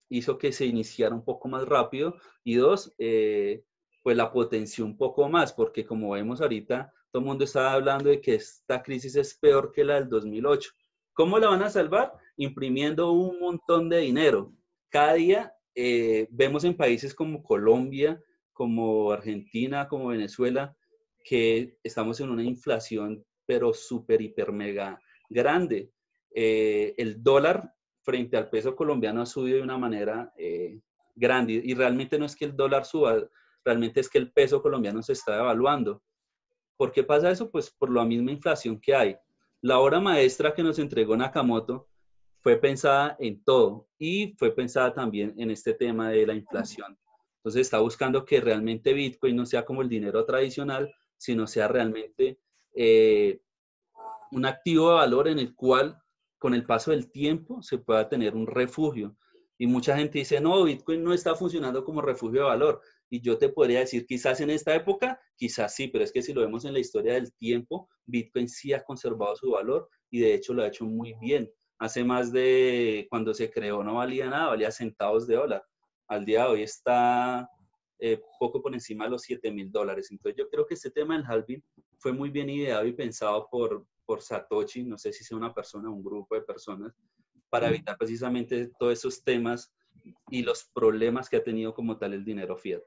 hizo 0.09 0.37
que 0.37 0.51
se 0.51 0.65
iniciara 0.65 1.13
un 1.13 1.23
poco 1.23 1.47
más 1.47 1.65
rápido 1.67 2.15
y 2.43 2.55
dos, 2.55 2.93
eh, 2.97 3.63
pues 4.03 4.15
la 4.15 4.31
potenció 4.31 4.85
un 4.85 4.97
poco 4.97 5.27
más, 5.29 5.53
porque 5.53 5.85
como 5.85 6.11
vemos 6.11 6.41
ahorita, 6.41 6.93
todo 7.11 7.21
el 7.21 7.27
mundo 7.27 7.43
está 7.43 7.73
hablando 7.73 8.09
de 8.09 8.21
que 8.21 8.35
esta 8.35 8.81
crisis 8.81 9.15
es 9.15 9.33
peor 9.35 9.71
que 9.71 9.83
la 9.83 9.95
del 9.95 10.09
2008. 10.09 10.71
¿Cómo 11.13 11.39
la 11.39 11.49
van 11.49 11.63
a 11.63 11.69
salvar? 11.69 12.13
Imprimiendo 12.35 13.11
un 13.11 13.39
montón 13.39 13.89
de 13.89 13.99
dinero. 13.99 14.53
Cada 14.89 15.13
día 15.13 15.53
eh, 15.73 16.27
vemos 16.31 16.63
en 16.63 16.77
países 16.77 17.13
como 17.13 17.43
Colombia, 17.43 18.21
como 18.53 19.11
Argentina, 19.11 19.87
como 19.87 20.07
Venezuela, 20.07 20.75
que 21.23 21.77
estamos 21.83 22.19
en 22.19 22.29
una 22.29 22.43
inflación, 22.43 23.25
pero 23.45 23.73
súper, 23.73 24.21
hiper, 24.21 24.51
mega 24.51 25.01
grande. 25.29 25.91
Eh, 26.33 26.93
el 26.97 27.21
dólar 27.21 27.73
frente 28.07 28.37
al 28.37 28.49
peso 28.49 28.73
colombiano 28.73 29.21
ha 29.21 29.25
subido 29.25 29.57
de 29.57 29.63
una 29.63 29.77
manera 29.77 30.31
eh, 30.37 30.79
grande 31.13 31.61
y 31.61 31.73
realmente 31.73 32.17
no 32.17 32.25
es 32.25 32.37
que 32.37 32.45
el 32.45 32.55
dólar 32.55 32.85
suba, 32.85 33.17
realmente 33.65 33.99
es 33.99 34.09
que 34.09 34.17
el 34.17 34.31
peso 34.31 34.61
colombiano 34.61 35.03
se 35.03 35.11
está 35.11 35.35
devaluando. 35.35 36.01
¿Por 36.77 36.93
qué 36.93 37.03
pasa 37.03 37.29
eso? 37.29 37.51
Pues 37.51 37.69
por 37.69 37.91
la 37.93 38.05
misma 38.05 38.31
inflación 38.31 38.79
que 38.79 38.95
hay. 38.95 39.17
La 39.61 39.79
obra 39.79 39.99
maestra 39.99 40.53
que 40.53 40.63
nos 40.63 40.79
entregó 40.79 41.17
Nakamoto 41.17 41.89
fue 42.41 42.55
pensada 42.55 43.17
en 43.19 43.43
todo 43.43 43.89
y 43.99 44.33
fue 44.37 44.55
pensada 44.55 44.93
también 44.93 45.33
en 45.37 45.51
este 45.51 45.73
tema 45.73 46.09
de 46.09 46.25
la 46.25 46.33
inflación. 46.33 46.97
Entonces 47.39 47.63
está 47.63 47.79
buscando 47.79 48.23
que 48.23 48.39
realmente 48.39 48.93
Bitcoin 48.93 49.35
no 49.35 49.45
sea 49.45 49.65
como 49.65 49.81
el 49.81 49.89
dinero 49.89 50.23
tradicional, 50.23 50.89
sino 51.17 51.45
sea 51.45 51.67
realmente 51.67 52.39
eh, 52.73 53.41
un 54.31 54.45
activo 54.45 54.91
de 54.91 54.95
valor 54.95 55.27
en 55.27 55.39
el 55.39 55.53
cual 55.53 56.01
con 56.37 56.53
el 56.53 56.65
paso 56.65 56.91
del 56.91 57.11
tiempo 57.11 57.61
se 57.61 57.77
pueda 57.77 58.07
tener 58.09 58.35
un 58.35 58.47
refugio. 58.47 59.15
Y 59.57 59.65
mucha 59.65 59.97
gente 59.97 60.19
dice, 60.19 60.39
no, 60.39 60.63
Bitcoin 60.63 61.03
no 61.03 61.13
está 61.13 61.35
funcionando 61.35 61.83
como 61.83 62.01
refugio 62.01 62.41
de 62.41 62.47
valor. 62.47 62.81
Y 63.09 63.21
yo 63.21 63.37
te 63.37 63.49
podría 63.49 63.79
decir, 63.79 64.05
quizás 64.05 64.39
en 64.41 64.51
esta 64.51 64.75
época, 64.75 65.19
quizás 65.35 65.73
sí, 65.73 65.87
pero 65.87 66.03
es 66.03 66.11
que 66.11 66.21
si 66.21 66.33
lo 66.33 66.41
vemos 66.41 66.65
en 66.65 66.73
la 66.73 66.79
historia 66.79 67.13
del 67.13 67.33
tiempo, 67.33 67.89
Bitcoin 68.05 68.47
sí 68.47 68.73
ha 68.73 68.83
conservado 68.83 69.35
su 69.35 69.51
valor 69.51 69.89
y 70.11 70.19
de 70.19 70.33
hecho 70.35 70.53
lo 70.53 70.63
ha 70.63 70.67
hecho 70.67 70.85
muy 70.85 71.15
bien. 71.19 71.49
Hace 71.79 72.03
más 72.03 72.31
de 72.31 73.07
cuando 73.09 73.33
se 73.33 73.49
creó 73.49 73.83
no 73.83 73.95
valía 73.95 74.29
nada, 74.29 74.49
valía 74.49 74.71
centavos 74.71 75.25
de 75.27 75.35
dólar. 75.35 75.63
Al 76.07 76.25
día 76.25 76.43
de 76.43 76.49
hoy 76.49 76.63
está 76.63 77.49
eh, 77.99 78.21
poco 78.39 78.61
por 78.61 78.73
encima 78.73 79.05
de 79.05 79.11
los 79.11 79.23
7 79.23 79.51
mil 79.51 79.71
dólares. 79.71 80.09
Entonces 80.11 80.37
yo 80.37 80.49
creo 80.49 80.65
que 80.65 80.75
este 80.75 80.91
tema 80.91 81.17
del 81.17 81.25
halving 81.25 81.63
fue 81.97 82.11
muy 82.13 82.29
bien 82.29 82.49
ideado 82.49 82.85
y 82.85 82.93
pensado 82.93 83.47
por, 83.49 83.85
por 84.07 84.21
Satoshi, 84.21 84.85
no 84.85 84.97
sé 84.97 85.11
si 85.13 85.23
sea 85.23 85.37
una 85.37 85.53
persona 85.53 85.89
o 85.89 85.93
un 85.93 86.03
grupo 86.03 86.33
de 86.33 86.41
personas, 86.41 86.93
para 87.49 87.67
evitar 87.67 87.97
precisamente 87.97 88.71
todos 88.79 88.93
esos 88.93 89.23
temas 89.23 89.71
y 90.29 90.41
los 90.41 90.69
problemas 90.73 91.29
que 91.29 91.37
ha 91.37 91.43
tenido 91.43 91.73
como 91.73 91.97
tal 91.97 92.13
el 92.13 92.25
dinero 92.25 92.57
fiat. 92.57 92.81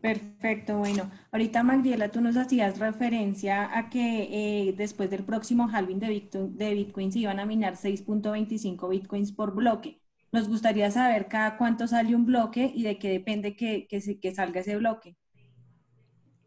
Perfecto, 0.00 0.78
bueno. 0.78 1.10
Ahorita 1.30 1.62
Magdiela, 1.62 2.10
tú 2.10 2.20
nos 2.20 2.36
hacías 2.36 2.80
referencia 2.80 3.78
a 3.78 3.88
que 3.88 4.68
eh, 4.68 4.74
después 4.76 5.08
del 5.10 5.22
próximo 5.22 5.68
halving 5.72 6.00
de 6.00 6.08
Bitcoin, 6.08 6.58
de 6.58 6.74
Bitcoin 6.74 7.12
se 7.12 7.20
iban 7.20 7.38
a 7.38 7.46
minar 7.46 7.74
6.25 7.74 8.88
Bitcoins 8.88 9.30
por 9.30 9.54
bloque. 9.54 10.02
Nos 10.32 10.48
gustaría 10.48 10.90
saber 10.90 11.28
cada 11.28 11.56
cuánto 11.56 11.86
sale 11.86 12.16
un 12.16 12.26
bloque 12.26 12.72
y 12.74 12.82
de 12.82 12.98
qué 12.98 13.10
depende 13.10 13.54
que, 13.54 13.86
que, 13.86 14.34
salga 14.34 14.60
ese 14.60 14.76
bloque. 14.76 15.14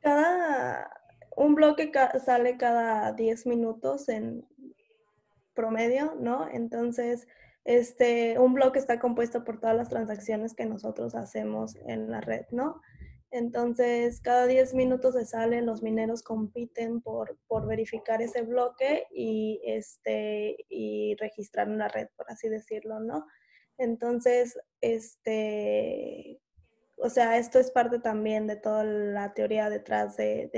Cada, 0.01 0.89
un 1.36 1.56
bloque 1.56 1.92
sale 2.24 2.58
cada 2.58 3.13
10 3.13 3.46
minutos 3.48 4.10
en 4.10 4.46
promedio, 5.54 6.15
¿no? 6.20 6.48
Entonces, 6.50 7.27
este, 7.63 8.38
un 8.39 8.54
bloque 8.54 8.80
está 8.80 9.00
compuesto 9.00 9.44
por 9.44 9.60
todas 9.60 9.75
las 9.75 9.89
transacciones 9.89 10.54
que 10.54 10.65
nosotros 10.65 11.15
hacemos 11.15 11.75
en 11.88 12.12
la 12.12 12.22
red, 12.22 12.46
¿no? 12.51 12.82
Entonces, 13.32 14.22
cada 14.22 14.48
10 14.48 14.75
minutos 14.75 15.15
se 15.15 15.25
salen, 15.25 15.65
los 15.65 15.82
mineros 15.82 16.24
compiten 16.24 17.01
por, 17.01 17.38
por 17.48 17.68
verificar 17.68 18.22
ese 18.22 18.44
bloque 18.44 19.08
y, 19.12 19.62
este, 19.65 20.56
y 20.70 21.15
registrar 21.15 21.68
una 21.68 21.88
red, 21.88 22.08
por 22.15 22.32
así 22.32 22.48
decirlo, 22.48 23.00
¿no? 23.00 23.25
Entonces, 23.77 24.58
este, 24.80 26.39
o 27.06 27.10
sea, 27.12 27.38
esto 27.38 27.60
es 27.60 27.70
parte 27.70 28.00
también 28.00 28.48
de 28.48 28.56
toda 28.56 28.84
la 28.84 29.32
teoría 29.36 29.70
detrás 29.70 30.18
de, 30.18 30.50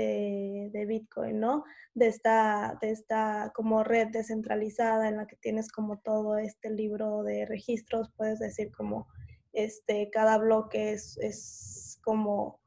de, 0.72 0.86
Bitcoin, 0.86 1.38
¿no? 1.38 1.64
De 1.92 2.06
esta, 2.06 2.78
de 2.80 2.90
esta 2.90 3.52
como 3.54 3.84
red 3.84 4.08
descentralizada 4.08 5.08
en 5.08 5.18
la 5.18 5.26
que 5.26 5.36
tienes 5.36 5.70
como 5.70 5.98
todo 5.98 6.38
este 6.38 6.70
libro 6.70 7.22
de 7.22 7.44
registros, 7.44 8.10
puedes 8.16 8.38
decir 8.38 8.72
como 8.72 9.08
este, 9.52 10.08
cada 10.10 10.38
bloque 10.38 10.92
es, 10.92 11.18
es 11.18 12.00
como 12.02 12.60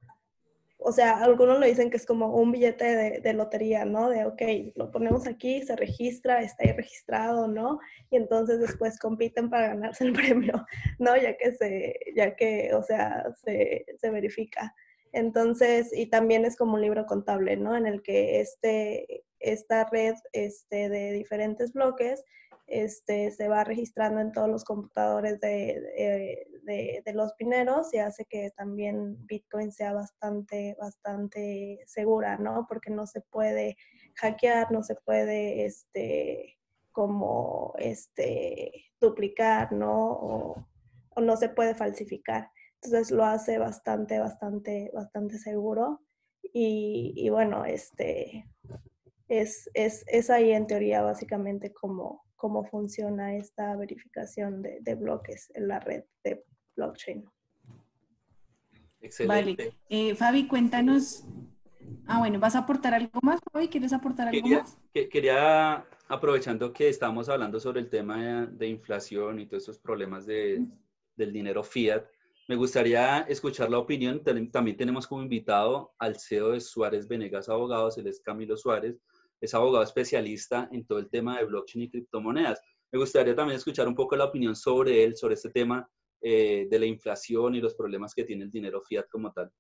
o 0.84 0.92
sea, 0.92 1.24
algunos 1.24 1.60
lo 1.60 1.66
dicen 1.66 1.92
que 1.92 1.98
es 1.98 2.06
como 2.06 2.36
un 2.36 2.52
billete 2.52 3.20
de, 3.22 3.34
lotería, 3.34 3.86
¿no? 3.86 4.10
De, 4.10 4.26
ok, 4.26 4.42
lo 4.76 4.90
ponemos 4.90 5.28
aquí, 5.28 5.62
se 5.62 5.76
registra, 5.76 6.42
está 6.42 6.64
ahí 6.64 6.72
registrado, 6.72 7.48
¿no? 7.48 7.80
Y 8.10 8.16
entonces 8.18 8.60
después 8.60 8.98
compiten 8.98 9.50
para 9.50 9.68
ganarse 9.70 10.04
el 10.06 10.14
premio, 10.14 10.66
¿no? 10.98 11.16
Ya 11.16 11.38
que 11.38 11.52
se, 11.54 12.00
ya 12.16 12.36
que, 12.36 12.74
o 12.74 12.82
sea, 12.82 13.32
se, 13.44 13.86
se 14.00 14.10
verifica. 14.10 14.74
Entonces, 15.14 15.92
y 15.94 16.08
también 16.08 16.46
es 16.46 16.56
como 16.56 16.76
un 16.76 16.82
libro 16.82 17.06
contable, 17.06 17.58
¿no? 17.58 17.78
En 17.78 17.86
el 17.86 18.02
que 18.02 18.40
este, 18.42 19.24
esta 19.40 19.88
red 19.90 20.16
este, 20.34 20.90
de 20.90 21.12
diferentes 21.12 21.74
bloques 21.74 22.24
este, 22.72 23.32
se 23.32 23.50
va 23.50 23.66
registrando 23.66 24.22
en 24.22 24.32
todos 24.32 24.48
los 24.50 24.64
computadores 24.64 25.40
de, 25.42 26.48
los 27.14 27.34
mineros 27.38 27.94
y 27.94 27.98
hace 27.98 28.26
que 28.26 28.50
también 28.52 29.18
Bitcoin 29.28 29.74
sea 29.74 29.92
bastante, 29.92 30.78
bastante 30.80 31.84
segura, 31.86 32.38
¿no? 32.38 32.66
Porque 32.70 32.90
no 32.90 33.06
se 33.06 33.22
puede 33.22 33.76
hackear, 34.16 34.72
no 34.72 34.84
se 34.84 34.96
puede, 34.96 35.66
este, 35.66 36.58
como, 36.94 37.74
este, 37.78 38.86
duplicar, 39.02 39.74
¿no? 39.74 40.12
O, 40.12 40.66
no 41.22 41.36
se 41.36 41.50
puede 41.50 41.76
falsificar. 41.76 42.50
Entonces 42.82 43.12
lo 43.12 43.26
hace 43.26 43.58
bastante, 43.58 44.20
bastante, 44.20 44.92
bastante 44.94 45.38
seguro. 45.38 46.02
Y, 46.54 47.14
y 47.18 47.30
bueno, 47.30 47.66
este, 47.66 48.46
es, 49.28 49.70
es, 49.74 50.06
es 50.08 50.30
ahí 50.30 50.52
en 50.52 50.68
teoría 50.68 51.02
básicamente 51.02 51.74
como, 51.74 52.24
cómo 52.42 52.64
funciona 52.64 53.36
esta 53.36 53.76
verificación 53.76 54.64
de, 54.64 54.96
bloques 54.96 55.52
en 55.54 55.68
la 55.68 55.80
red 55.80 56.06
de 56.24 56.44
blockchain. 56.76 57.24
Excelente. 59.00 59.64
Vale. 59.64 59.78
Eh, 59.90 60.16
Fabi, 60.16 60.48
cuéntanos. 60.48 61.24
Ah, 62.08 62.18
bueno, 62.18 62.40
¿vas 62.40 62.56
a 62.56 62.60
aportar 62.60 62.96
algo 62.96 63.20
más, 63.22 63.40
Fabi? 63.52 63.68
¿Quieres 63.68 63.94
aportar 63.94 64.30
algo 64.30 64.48
más? 64.48 64.76
quería, 64.92 65.86
aprovechando 66.08 66.74
que 66.74 66.90
estamos 66.90 67.30
hablando 67.30 67.60
sobre 67.60 67.80
el 67.80 67.92
tema 67.92 68.48
de, 68.48 68.68
inflación 68.68 69.40
y 69.40 69.46
todos 69.46 69.62
esos 69.62 69.78
problemas 69.78 70.26
de, 70.26 70.66
del 71.16 71.32
dinero 71.32 71.64
fiat, 71.64 72.06
me 72.48 72.56
gustaría 72.56 73.20
escuchar 73.30 73.70
la 73.70 73.78
opinión. 73.78 74.24
También 74.24 74.78
tenemos 74.78 75.06
como 75.06 75.22
invitado 75.22 75.94
al 76.00 76.20
CEO 76.20 76.54
de 76.54 76.60
Suárez 76.60 77.08
Venegas 77.08 77.50
Abogados, 77.50 78.00
él 78.00 78.08
es 78.08 78.20
Camilo 78.20 78.58
Suárez, 78.58 79.00
es 79.42 79.54
abogado 79.56 79.84
especialista 79.84 80.70
en 80.72 80.86
todo 80.86 81.00
el 81.00 81.10
tema 81.10 81.40
de 81.40 81.46
blockchain 81.46 81.86
y 81.86 81.90
criptomonedas. 81.90 82.62
Me 82.92 83.00
gustaría 83.00 83.36
también 83.36 83.58
escuchar 83.58 83.88
un 83.88 83.96
poco 83.96 84.16
la 84.16 84.26
opinión 84.26 84.56
sobre 84.56 85.04
él, 85.04 85.18
sobre 85.18 85.34
este 85.34 85.50
tema 85.50 85.90
eh, 86.22 86.68
de 86.70 86.80
la 86.80 86.86
inflación 86.86 87.56
y 87.56 87.62
los 87.62 87.74
problemas 87.74 88.14
que 88.14 88.24
tiene 88.24 88.44
el 88.44 88.52
dinero 88.52 88.82
fiat 88.82 89.08
como 89.10 89.34
tal. 89.34 89.52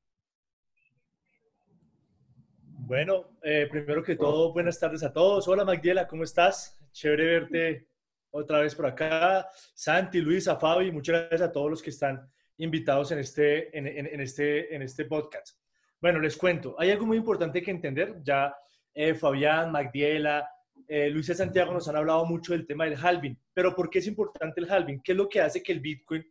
Bueno, 2.83 3.37
eh, 3.41 3.67
primero 3.71 4.03
que 4.03 4.15
todo, 4.15 4.53
buenas 4.53 4.79
tardes 4.79 5.01
a 5.03 5.11
todos. 5.11 5.47
Hola 5.47 5.65
Magdiela, 5.65 6.07
¿cómo 6.07 6.23
estás? 6.23 6.77
Chévere 6.91 7.25
verte 7.25 7.87
otra 8.29 8.59
vez 8.59 8.75
por 8.75 8.85
acá. 8.85 9.49
Santi, 9.73 10.19
Luisa, 10.19 10.57
Fabi, 10.57 10.91
muchas 10.91 11.21
gracias 11.21 11.41
a 11.49 11.51
todos 11.51 11.69
los 11.71 11.81
que 11.81 11.89
están 11.89 12.29
invitados 12.57 13.11
en 13.11 13.19
este, 13.19 13.75
en 13.75 14.19
este, 14.19 14.75
en 14.75 14.81
este 14.83 15.05
podcast. 15.05 15.57
Bueno, 15.99 16.19
les 16.19 16.35
cuento, 16.35 16.75
hay 16.77 16.91
algo 16.91 17.05
muy 17.05 17.17
importante 17.17 17.61
que 17.61 17.71
entender. 17.71 18.21
Ya 18.23 18.55
eh, 18.93 19.13
Fabián, 19.13 19.71
Magdiela, 19.71 20.47
eh, 20.87 21.09
Luis 21.09 21.27
de 21.27 21.35
Santiago 21.35 21.73
nos 21.73 21.87
han 21.87 21.95
hablado 21.95 22.25
mucho 22.25 22.53
del 22.53 22.67
tema 22.67 22.85
del 22.85 22.97
halving. 23.01 23.37
Pero 23.53 23.75
¿por 23.75 23.89
qué 23.89 23.99
es 23.99 24.07
importante 24.07 24.61
el 24.61 24.69
halving? 24.69 25.01
¿Qué 25.01 25.13
es 25.13 25.17
lo 25.17 25.29
que 25.29 25.41
hace 25.41 25.63
que 25.63 25.71
el 25.71 25.79
Bitcoin 25.79 26.25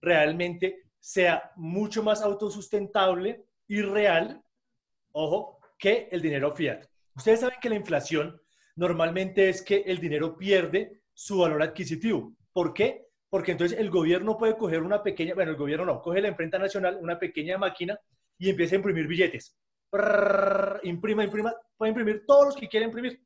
realmente 0.00 0.84
sea 0.98 1.50
mucho 1.56 2.02
más 2.02 2.22
autosustentable 2.22 3.44
y 3.66 3.82
real, 3.82 4.42
ojo, 5.12 5.58
que 5.78 6.08
el 6.10 6.22
dinero 6.22 6.54
fiat? 6.54 6.84
Ustedes 7.16 7.40
saben 7.40 7.58
que 7.60 7.68
la 7.68 7.76
inflación 7.76 8.40
normalmente 8.76 9.48
es 9.48 9.62
que 9.62 9.82
el 9.86 9.98
dinero 9.98 10.36
pierde 10.36 11.02
su 11.12 11.38
valor 11.38 11.62
adquisitivo. 11.62 12.34
¿Por 12.52 12.72
qué? 12.72 13.06
Porque 13.28 13.52
entonces 13.52 13.78
el 13.78 13.90
gobierno 13.90 14.36
puede 14.36 14.56
coger 14.56 14.82
una 14.82 15.02
pequeña, 15.02 15.34
bueno, 15.34 15.50
el 15.50 15.56
gobierno 15.56 15.86
no, 15.86 16.00
coge 16.00 16.20
la 16.20 16.28
imprenta 16.28 16.58
nacional, 16.58 16.98
una 17.00 17.18
pequeña 17.18 17.58
máquina 17.58 17.98
y 18.38 18.50
empieza 18.50 18.74
a 18.74 18.78
imprimir 18.78 19.06
billetes 19.06 19.56
imprima, 20.82 21.24
imprima, 21.24 21.54
puede 21.76 21.90
imprimir 21.90 22.24
todos 22.26 22.46
los 22.46 22.56
que 22.56 22.68
quieren 22.68 22.88
imprimir. 22.88 23.20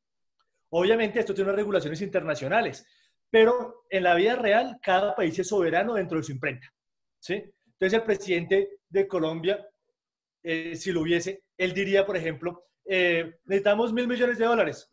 Obviamente 0.70 1.20
esto 1.20 1.34
tiene 1.34 1.50
unas 1.50 1.60
regulaciones 1.60 2.00
internacionales, 2.02 2.86
pero 3.30 3.84
en 3.90 4.02
la 4.02 4.14
vida 4.14 4.36
real 4.36 4.78
cada 4.82 5.14
país 5.14 5.38
es 5.38 5.48
soberano 5.48 5.94
dentro 5.94 6.18
de 6.18 6.24
su 6.24 6.32
imprenta. 6.32 6.66
¿sí? 7.18 7.34
Entonces 7.66 7.98
el 7.98 8.04
presidente 8.04 8.68
de 8.88 9.06
Colombia, 9.06 9.66
eh, 10.42 10.76
si 10.76 10.92
lo 10.92 11.02
hubiese, 11.02 11.44
él 11.56 11.72
diría, 11.72 12.04
por 12.04 12.16
ejemplo, 12.16 12.64
eh, 12.84 13.38
necesitamos 13.44 13.92
mil 13.92 14.08
millones 14.08 14.38
de 14.38 14.44
dólares. 14.44 14.90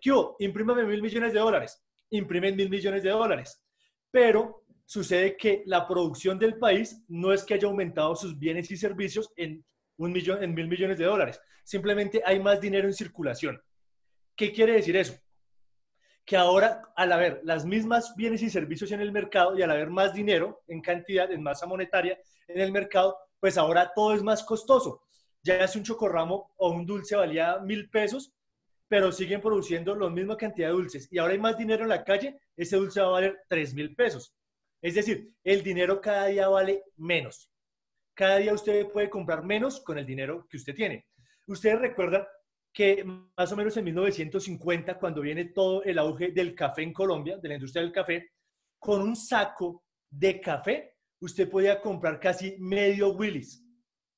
¿Qué 0.00 0.12
hubo? 0.12 0.36
Imprímame 0.38 0.84
mil 0.84 1.02
millones 1.02 1.32
de 1.32 1.38
dólares. 1.38 1.82
Imprimen 2.10 2.54
mil 2.54 2.70
millones 2.70 3.02
de 3.02 3.10
dólares. 3.10 3.62
Pero 4.10 4.64
sucede 4.84 5.36
que 5.36 5.62
la 5.66 5.88
producción 5.88 6.38
del 6.38 6.58
país 6.58 7.02
no 7.08 7.32
es 7.32 7.42
que 7.44 7.54
haya 7.54 7.66
aumentado 7.66 8.14
sus 8.14 8.38
bienes 8.38 8.70
y 8.70 8.76
servicios 8.76 9.32
en 9.36 9.64
un 9.98 10.12
millón, 10.12 10.42
en 10.42 10.54
mil 10.54 10.68
millones 10.68 10.98
de 10.98 11.04
dólares. 11.04 11.40
Simplemente 11.62 12.22
hay 12.24 12.40
más 12.40 12.60
dinero 12.60 12.86
en 12.86 12.94
circulación. 12.94 13.62
¿Qué 14.36 14.52
quiere 14.52 14.74
decir 14.74 14.96
eso? 14.96 15.14
Que 16.24 16.36
ahora, 16.36 16.82
al 16.96 17.12
haber 17.12 17.40
las 17.44 17.64
mismas 17.64 18.14
bienes 18.16 18.42
y 18.42 18.50
servicios 18.50 18.90
en 18.92 19.00
el 19.00 19.12
mercado 19.12 19.56
y 19.56 19.62
al 19.62 19.70
haber 19.70 19.90
más 19.90 20.14
dinero 20.14 20.62
en 20.68 20.80
cantidad, 20.80 21.30
en 21.30 21.42
masa 21.42 21.66
monetaria 21.66 22.18
en 22.48 22.60
el 22.60 22.72
mercado, 22.72 23.16
pues 23.38 23.58
ahora 23.58 23.92
todo 23.94 24.14
es 24.14 24.22
más 24.22 24.42
costoso. 24.42 25.02
Ya 25.42 25.56
es 25.56 25.76
un 25.76 25.82
chocorramo 25.82 26.54
o 26.56 26.70
un 26.70 26.86
dulce 26.86 27.14
valía 27.14 27.58
mil 27.58 27.90
pesos, 27.90 28.32
pero 28.88 29.12
siguen 29.12 29.40
produciendo 29.40 29.94
la 29.94 30.08
misma 30.08 30.36
cantidad 30.36 30.68
de 30.68 30.74
dulces 30.74 31.08
y 31.10 31.18
ahora 31.18 31.34
hay 31.34 31.38
más 31.38 31.56
dinero 31.56 31.82
en 31.82 31.90
la 31.90 32.04
calle, 32.04 32.38
ese 32.56 32.76
dulce 32.76 33.00
va 33.00 33.08
a 33.08 33.10
valer 33.10 33.42
tres 33.48 33.74
mil 33.74 33.94
pesos. 33.94 34.34
Es 34.80 34.94
decir, 34.94 35.30
el 35.42 35.62
dinero 35.62 36.00
cada 36.00 36.26
día 36.26 36.48
vale 36.48 36.84
menos 36.96 37.50
cada 38.14 38.38
día 38.38 38.54
usted 38.54 38.88
puede 38.90 39.10
comprar 39.10 39.44
menos 39.44 39.80
con 39.80 39.98
el 39.98 40.06
dinero 40.06 40.46
que 40.48 40.56
usted 40.56 40.74
tiene. 40.74 41.06
Ustedes 41.46 41.80
recuerdan 41.80 42.24
que 42.72 43.04
más 43.04 43.52
o 43.52 43.56
menos 43.56 43.76
en 43.76 43.84
1950, 43.84 44.98
cuando 44.98 45.20
viene 45.20 45.46
todo 45.46 45.82
el 45.84 45.98
auge 45.98 46.32
del 46.32 46.54
café 46.54 46.82
en 46.82 46.92
Colombia, 46.92 47.38
de 47.38 47.48
la 47.48 47.54
industria 47.54 47.82
del 47.82 47.92
café, 47.92 48.32
con 48.78 49.00
un 49.02 49.14
saco 49.14 49.84
de 50.10 50.40
café, 50.40 50.96
usted 51.20 51.48
podía 51.48 51.80
comprar 51.80 52.18
casi 52.18 52.56
medio 52.58 53.12
Willis. 53.12 53.62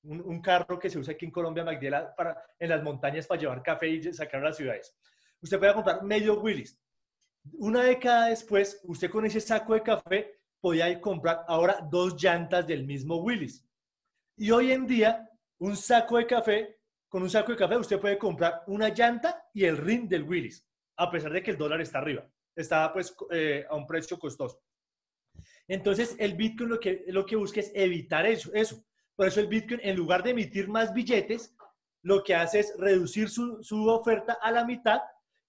Un, 0.03 0.41
carro 0.41 0.79
que 0.79 0.89
se 0.89 0.99
usa 1.01 1.15
aquí 1.15 1.25
en 1.25 1.33
Colombia, 1.33 1.65
Magdiela, 1.65 2.15
para, 2.15 2.41
en 2.61 2.69
las 2.69 2.81
montañas 2.81 3.27
para 3.27 3.41
llevar 3.41 3.61
café 3.61 3.89
y 3.89 4.13
sacar 4.13 4.41
a 4.41 4.45
las 4.45 4.57
ciudades. 4.57 4.97
Usted 5.41 5.59
podía 5.59 5.75
comprar 5.75 6.03
medio 6.05 6.41
Willis. 6.41 6.81
Una 7.55 7.83
década 7.83 8.29
después, 8.29 8.81
usted 8.85 9.11
con 9.11 9.27
ese 9.27 9.41
saco 9.41 9.75
de 9.75 9.83
café 9.83 10.39
podía 10.61 11.01
comprar 11.01 11.45
ahora 11.49 11.81
dos 11.91 12.23
llantas 12.23 12.67
del 12.69 12.87
mismo 12.87 13.17
Willis. 13.17 13.66
Y 14.39 14.51
hoy 14.51 14.71
en 14.71 14.87
día, 14.87 15.29
un 15.59 15.77
saco 15.77 16.19
de 16.19 16.27
café, 16.27 16.79
con 17.09 17.23
un 17.23 17.31
saco 17.31 17.53
de 17.53 17.59
café 17.59 17.77
usted 17.79 17.99
puede 17.99 18.19
comprar 18.19 18.63
una 18.67 18.91
llanta 18.91 19.43
y 19.55 19.65
el 19.65 19.79
ring 19.79 20.09
del 20.09 20.25
Willis, 20.25 20.63
a 20.99 21.11
pesar 21.11 21.33
de 21.33 21.43
que 21.43 21.53
el 21.53 21.57
dólar 21.57 21.81
está 21.81 21.99
arriba. 21.99 22.29
Está 22.55 22.93
pues 22.93 23.17
eh, 23.31 23.65
a 23.69 23.75
un 23.75 23.87
precio 23.87 24.19
costoso. 24.19 24.61
Entonces, 25.67 26.17
el 26.19 26.35
Bitcoin 26.35 26.69
lo 26.69 26.79
que, 26.79 27.05
lo 27.09 27.25
que 27.25 27.37
busca 27.37 27.61
es 27.61 27.73
evitar 27.75 28.27
eso, 28.27 28.51
eso. 28.53 28.85
Por 29.15 29.27
eso 29.27 29.41
el 29.41 29.49
Bitcoin, 29.49 29.81
en 29.83 29.97
lugar 29.97 30.23
de 30.23 30.31
emitir 30.31 30.69
más 30.69 30.93
billetes, 30.93 31.55
lo 32.03 32.23
que 32.23 32.35
hace 32.35 32.61
es 32.61 32.75
reducir 32.79 33.31
su, 33.31 33.63
su 33.63 33.89
oferta 33.89 34.39
a 34.43 34.51
la 34.53 34.67
mitad 34.67 35.01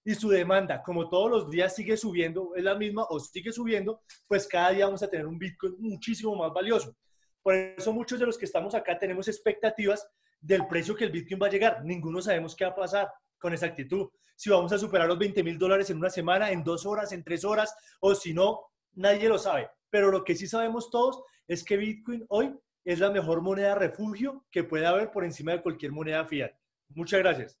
y 0.02 0.14
su 0.14 0.30
demanda, 0.30 0.82
como 0.82 1.10
todos 1.10 1.30
los 1.30 1.50
días 1.50 1.74
sigue 1.74 1.96
subiendo, 1.96 2.54
es 2.56 2.64
la 2.64 2.74
misma 2.74 3.04
o 3.10 3.20
sigue 3.20 3.52
subiendo, 3.52 4.00
pues 4.26 4.48
cada 4.48 4.70
día 4.70 4.86
vamos 4.86 5.02
a 5.02 5.10
tener 5.10 5.26
un 5.26 5.38
Bitcoin 5.38 5.74
muchísimo 5.78 6.34
más 6.34 6.52
valioso. 6.52 6.96
Por 7.42 7.54
eso 7.54 7.92
muchos 7.92 8.18
de 8.18 8.26
los 8.26 8.36
que 8.36 8.44
estamos 8.44 8.74
acá 8.74 8.98
tenemos 8.98 9.28
expectativas 9.28 10.08
del 10.40 10.66
precio 10.66 10.94
que 10.94 11.04
el 11.04 11.10
Bitcoin 11.10 11.40
va 11.42 11.46
a 11.46 11.50
llegar. 11.50 11.84
Ninguno 11.84 12.20
sabemos 12.20 12.54
qué 12.54 12.64
va 12.64 12.70
a 12.70 12.76
pasar 12.76 13.12
con 13.38 13.52
esa 13.52 13.66
actitud. 13.66 14.08
Si 14.36 14.50
vamos 14.50 14.72
a 14.72 14.78
superar 14.78 15.08
los 15.08 15.18
20 15.18 15.42
mil 15.42 15.58
dólares 15.58 15.90
en 15.90 15.98
una 15.98 16.10
semana, 16.10 16.50
en 16.50 16.62
dos 16.62 16.86
horas, 16.86 17.12
en 17.12 17.24
tres 17.24 17.44
horas, 17.44 17.74
o 18.00 18.14
si 18.14 18.32
no, 18.32 18.60
nadie 18.92 19.28
lo 19.28 19.38
sabe. 19.38 19.68
Pero 19.90 20.10
lo 20.10 20.24
que 20.24 20.36
sí 20.36 20.46
sabemos 20.46 20.90
todos 20.90 21.22
es 21.46 21.64
que 21.64 21.76
Bitcoin 21.76 22.24
hoy 22.28 22.54
es 22.84 23.00
la 23.00 23.10
mejor 23.10 23.42
moneda 23.42 23.74
refugio 23.74 24.46
que 24.50 24.64
puede 24.64 24.86
haber 24.86 25.10
por 25.10 25.24
encima 25.24 25.52
de 25.52 25.62
cualquier 25.62 25.92
moneda 25.92 26.24
fiat. 26.24 26.52
Muchas 26.94 27.20
gracias. 27.20 27.58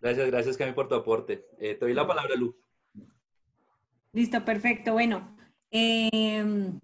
Gracias, 0.00 0.26
gracias, 0.28 0.56
Cami, 0.56 0.72
por 0.72 0.88
tu 0.88 0.94
aporte. 0.94 1.46
Eh, 1.58 1.74
te 1.74 1.84
doy 1.86 1.94
la 1.94 2.06
palabra, 2.06 2.34
Lu. 2.36 2.56
Listo, 4.12 4.44
perfecto. 4.44 4.92
Bueno, 4.92 5.36
em, 5.70 6.78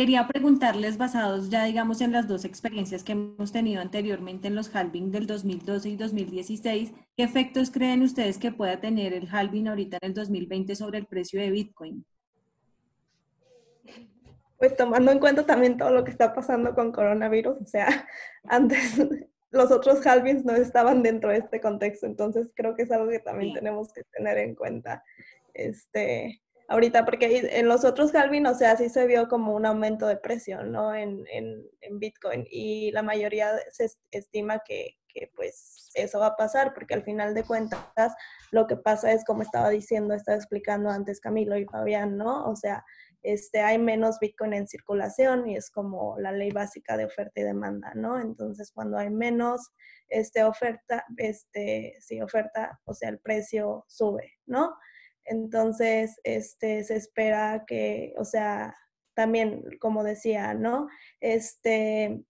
quería 0.00 0.26
preguntarles, 0.26 0.96
basados 0.96 1.50
ya, 1.50 1.64
digamos, 1.64 2.00
en 2.00 2.12
las 2.12 2.26
dos 2.26 2.46
experiencias 2.46 3.04
que 3.04 3.12
hemos 3.12 3.52
tenido 3.52 3.82
anteriormente 3.82 4.48
en 4.48 4.54
los 4.54 4.74
halving 4.74 5.10
del 5.10 5.26
2012 5.26 5.90
y 5.90 5.96
2016, 5.96 6.94
¿qué 7.14 7.22
efectos 7.22 7.70
creen 7.70 8.00
ustedes 8.00 8.38
que 8.38 8.50
pueda 8.50 8.80
tener 8.80 9.12
el 9.12 9.28
halving 9.30 9.68
ahorita 9.68 9.98
en 10.00 10.08
el 10.08 10.14
2020 10.14 10.74
sobre 10.74 11.00
el 11.00 11.06
precio 11.06 11.38
de 11.38 11.50
Bitcoin? 11.50 12.06
Pues 14.56 14.74
tomando 14.74 15.12
en 15.12 15.18
cuenta 15.18 15.44
también 15.44 15.76
todo 15.76 15.90
lo 15.90 16.02
que 16.02 16.12
está 16.12 16.32
pasando 16.32 16.74
con 16.74 16.92
coronavirus, 16.92 17.60
o 17.60 17.66
sea, 17.66 18.08
antes 18.44 18.98
los 19.50 19.70
otros 19.70 20.06
halvings 20.06 20.46
no 20.46 20.54
estaban 20.54 21.02
dentro 21.02 21.28
de 21.28 21.40
este 21.40 21.60
contexto, 21.60 22.06
entonces 22.06 22.50
creo 22.54 22.74
que 22.74 22.84
es 22.84 22.90
algo 22.90 23.10
que 23.10 23.18
también 23.18 23.52
tenemos 23.52 23.92
que 23.92 24.04
tener 24.04 24.38
en 24.38 24.54
cuenta 24.54 25.04
este, 25.52 26.40
ahorita, 26.70 27.04
porque 27.04 27.50
en 27.52 27.68
los 27.68 27.84
otros 27.84 28.14
halving, 28.14 28.46
o 28.46 28.54
sea, 28.54 28.76
sí 28.76 28.88
se 28.88 29.06
vio 29.06 29.28
como 29.28 29.54
un 29.54 29.66
aumento 29.66 30.06
de 30.06 30.16
precio, 30.16 30.62
¿no? 30.62 30.94
En, 30.94 31.26
en, 31.32 31.66
en 31.80 31.98
Bitcoin 31.98 32.46
y 32.48 32.92
la 32.92 33.02
mayoría 33.02 33.50
se 33.72 33.90
estima 34.12 34.60
que, 34.64 34.96
que, 35.12 35.32
pues 35.34 35.90
eso 35.94 36.20
va 36.20 36.28
a 36.28 36.36
pasar, 36.36 36.72
porque 36.72 36.94
al 36.94 37.02
final 37.02 37.34
de 37.34 37.42
cuentas 37.42 38.14
lo 38.52 38.68
que 38.68 38.76
pasa 38.76 39.10
es, 39.10 39.24
como 39.24 39.42
estaba 39.42 39.68
diciendo, 39.68 40.14
estaba 40.14 40.36
explicando 40.36 40.90
antes 40.90 41.20
Camilo 41.20 41.58
y 41.58 41.64
Fabián, 41.64 42.16
¿no? 42.16 42.48
O 42.48 42.54
sea, 42.54 42.84
este, 43.22 43.60
hay 43.62 43.78
menos 43.78 44.20
Bitcoin 44.20 44.54
en 44.54 44.68
circulación 44.68 45.48
y 45.48 45.56
es 45.56 45.70
como 45.70 46.16
la 46.20 46.30
ley 46.30 46.52
básica 46.52 46.96
de 46.96 47.06
oferta 47.06 47.40
y 47.40 47.42
demanda, 47.42 47.92
¿no? 47.96 48.20
Entonces, 48.20 48.70
cuando 48.72 48.96
hay 48.96 49.10
menos 49.10 49.72
este, 50.08 50.44
oferta, 50.44 51.04
este, 51.16 51.96
sí, 52.00 52.20
oferta, 52.22 52.80
o 52.84 52.94
sea, 52.94 53.08
el 53.08 53.18
precio 53.18 53.84
sube, 53.88 54.34
¿no? 54.46 54.76
Entonces, 55.30 56.20
este, 56.24 56.82
se 56.82 56.96
espera 56.96 57.64
que, 57.64 58.14
o 58.18 58.24
sea, 58.24 58.74
también, 59.14 59.62
como 59.80 60.02
decía, 60.02 60.54
¿no? 60.54 60.88
Este, 61.20 62.24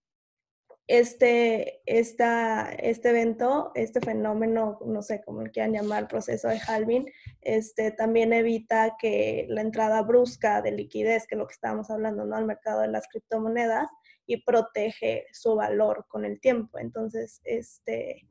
este, 0.85 1.81
esta, 1.87 2.71
este 2.73 3.09
evento, 3.09 3.71
este 3.73 4.01
fenómeno, 4.01 4.77
no 4.85 5.01
sé 5.01 5.23
cómo 5.25 5.41
le 5.41 5.49
quieran 5.49 5.73
llamar, 5.73 6.07
proceso 6.07 6.47
de 6.47 6.59
halving, 6.59 7.11
este, 7.41 7.89
también 7.91 8.33
evita 8.33 8.95
que 8.99 9.47
la 9.49 9.61
entrada 9.61 10.03
brusca 10.03 10.61
de 10.61 10.71
liquidez, 10.73 11.25
que 11.25 11.33
es 11.35 11.39
lo 11.39 11.47
que 11.47 11.53
estábamos 11.53 11.89
hablando, 11.89 12.25
¿no? 12.25 12.35
Al 12.35 12.45
mercado 12.45 12.81
de 12.81 12.89
las 12.89 13.07
criptomonedas 13.07 13.87
y 14.27 14.43
protege 14.43 15.25
su 15.33 15.55
valor 15.55 16.05
con 16.07 16.23
el 16.23 16.39
tiempo. 16.39 16.77
Entonces, 16.77 17.41
este, 17.45 18.27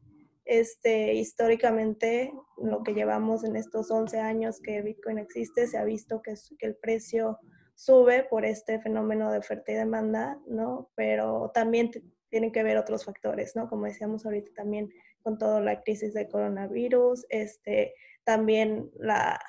este, 0.50 1.14
históricamente, 1.14 2.32
lo 2.60 2.82
que 2.82 2.92
llevamos 2.92 3.44
en 3.44 3.54
estos 3.54 3.88
11 3.88 4.18
años 4.18 4.60
que 4.60 4.82
Bitcoin 4.82 5.18
existe, 5.18 5.68
se 5.68 5.78
ha 5.78 5.84
visto 5.84 6.22
que, 6.22 6.34
el 6.58 6.74
precio 6.74 7.38
sube 7.76 8.24
por 8.24 8.44
este 8.44 8.80
fenómeno 8.80 9.30
de 9.30 9.38
oferta 9.38 9.70
y 9.70 9.76
demanda, 9.76 10.40
¿no? 10.48 10.90
Pero 10.96 11.52
también 11.54 11.92
tienen 12.30 12.50
que 12.50 12.64
ver 12.64 12.78
otros 12.78 13.04
factores, 13.04 13.54
¿no? 13.54 13.68
Como 13.68 13.84
decíamos 13.84 14.26
ahorita 14.26 14.50
también 14.56 14.90
con 15.22 15.38
toda 15.38 15.60
la 15.60 15.82
crisis 15.82 16.14
de 16.14 16.28
coronavirus, 16.28 17.26
este, 17.28 17.94
también 18.24 18.90
la, 18.96 19.40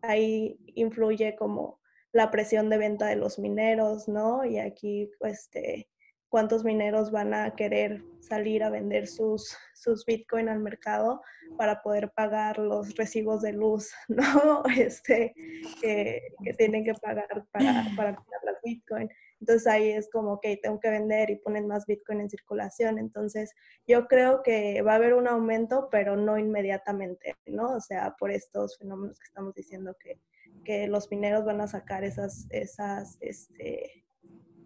ahí 0.00 0.58
influye 0.68 1.36
como 1.36 1.80
la 2.12 2.30
presión 2.30 2.70
de 2.70 2.78
venta 2.78 3.08
de 3.08 3.16
los 3.16 3.38
mineros, 3.38 4.08
¿no? 4.08 4.42
Y 4.46 4.58
aquí, 4.58 5.10
este, 5.20 5.90
cuántos 6.28 6.64
mineros 6.64 7.10
van 7.10 7.34
a 7.34 7.54
querer 7.54 8.02
salir 8.20 8.62
a 8.64 8.70
vender 8.70 9.06
sus, 9.06 9.56
sus 9.74 10.04
Bitcoin 10.04 10.48
al 10.48 10.60
mercado 10.60 11.22
para 11.56 11.82
poder 11.82 12.10
pagar 12.10 12.58
los 12.58 12.94
recibos 12.96 13.42
de 13.42 13.52
luz, 13.52 13.92
¿no? 14.08 14.62
Este, 14.76 15.34
que, 15.80 16.22
que 16.42 16.54
tienen 16.54 16.84
que 16.84 16.94
pagar 16.94 17.46
para, 17.52 17.84
para 17.96 18.10
las 18.42 18.56
Bitcoin. 18.64 19.08
Entonces 19.40 19.66
ahí 19.66 19.90
es 19.90 20.08
como, 20.10 20.34
ok, 20.34 20.46
tengo 20.62 20.80
que 20.80 20.90
vender 20.90 21.30
y 21.30 21.36
ponen 21.36 21.66
más 21.66 21.86
Bitcoin 21.86 22.20
en 22.20 22.30
circulación. 22.30 22.98
Entonces 22.98 23.54
yo 23.86 24.06
creo 24.08 24.42
que 24.42 24.82
va 24.82 24.92
a 24.92 24.96
haber 24.96 25.14
un 25.14 25.28
aumento, 25.28 25.88
pero 25.90 26.16
no 26.16 26.38
inmediatamente, 26.38 27.36
¿no? 27.46 27.76
O 27.76 27.80
sea, 27.80 28.14
por 28.18 28.30
estos 28.30 28.78
fenómenos 28.78 29.18
que 29.18 29.26
estamos 29.26 29.54
diciendo 29.54 29.96
que, 30.00 30.20
que 30.64 30.88
los 30.88 31.10
mineros 31.10 31.44
van 31.44 31.60
a 31.60 31.68
sacar 31.68 32.02
esas, 32.02 32.46
esas 32.50 33.18
este, 33.20 34.05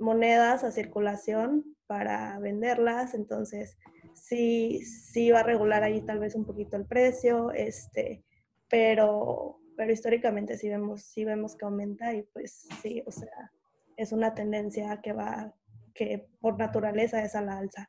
monedas 0.01 0.65
a 0.65 0.73
circulación 0.73 1.77
para 1.87 2.39
venderlas. 2.39 3.15
Entonces 3.15 3.77
sí, 4.15 4.85
sí 4.85 5.31
va 5.31 5.41
a 5.41 5.45
regular 5.45 5.83
ahí 5.83 6.01
tal 6.03 6.19
vez 6.19 6.35
un 6.35 6.45
poquito 6.45 6.77
el 6.77 6.87
precio, 6.87 7.53
este, 7.53 8.25
pero, 8.69 9.61
pero 9.77 9.93
históricamente 9.93 10.57
sí 10.57 10.69
vemos, 10.69 11.03
sí 11.03 11.25
vemos 11.25 11.57
que 11.57 11.65
aumenta 11.65 12.15
y 12.15 12.23
pues 12.23 12.69
sí, 12.83 13.03
o 13.07 13.11
sea, 13.11 13.53
es 13.97 14.13
una 14.13 14.35
tendencia 14.35 15.01
que 15.03 15.13
va, 15.13 15.55
que 15.95 16.27
por 16.41 16.59
naturaleza 16.59 17.23
es 17.23 17.35
a 17.35 17.43
la 17.43 17.59
alza. 17.59 17.89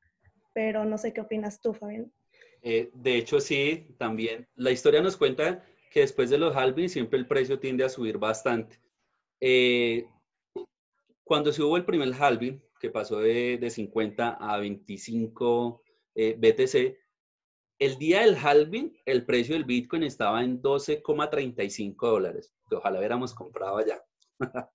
Pero 0.54 0.84
no 0.84 0.98
sé 0.98 1.14
qué 1.14 1.22
opinas 1.22 1.62
tú, 1.62 1.74
Fabián. 1.74 2.12
Eh, 2.62 2.92
de 2.94 3.16
hecho, 3.16 3.40
sí, 3.40 3.96
también. 3.98 4.48
La 4.56 4.72
historia 4.72 5.02
nos 5.02 5.16
cuenta 5.16 5.64
que 5.92 6.02
después 6.02 6.30
de 6.30 6.38
los 6.38 6.56
halvings 6.56 6.92
siempre 6.92 7.18
el 7.18 7.28
precio 7.28 7.60
tiende 7.60 7.84
a 7.84 7.90
subir 7.90 8.18
bastante. 8.18 8.80
Eh, 9.40 10.06
cuando 11.24 11.52
se 11.52 11.64
hubo 11.64 11.78
el 11.78 11.86
primer 11.86 12.14
halving, 12.14 12.62
que 12.80 12.90
pasó 12.90 13.20
de, 13.20 13.58
de 13.58 13.70
50 13.70 14.38
a 14.40 14.58
25 14.58 15.84
eh, 16.16 16.36
BTC, 16.38 16.98
el 17.80 17.98
día 17.98 18.22
del 18.22 18.36
halving, 18.36 18.96
el 19.06 19.26
precio 19.26 19.56
del 19.56 19.66
Bitcoin 19.66 20.04
estaba 20.04 20.44
en 20.44 20.62
12,35 20.62 21.96
dólares, 22.00 22.54
que 22.70 22.76
ojalá 22.76 23.00
hubiéramos 23.00 23.34
comprado 23.34 23.78
allá. 23.78 24.04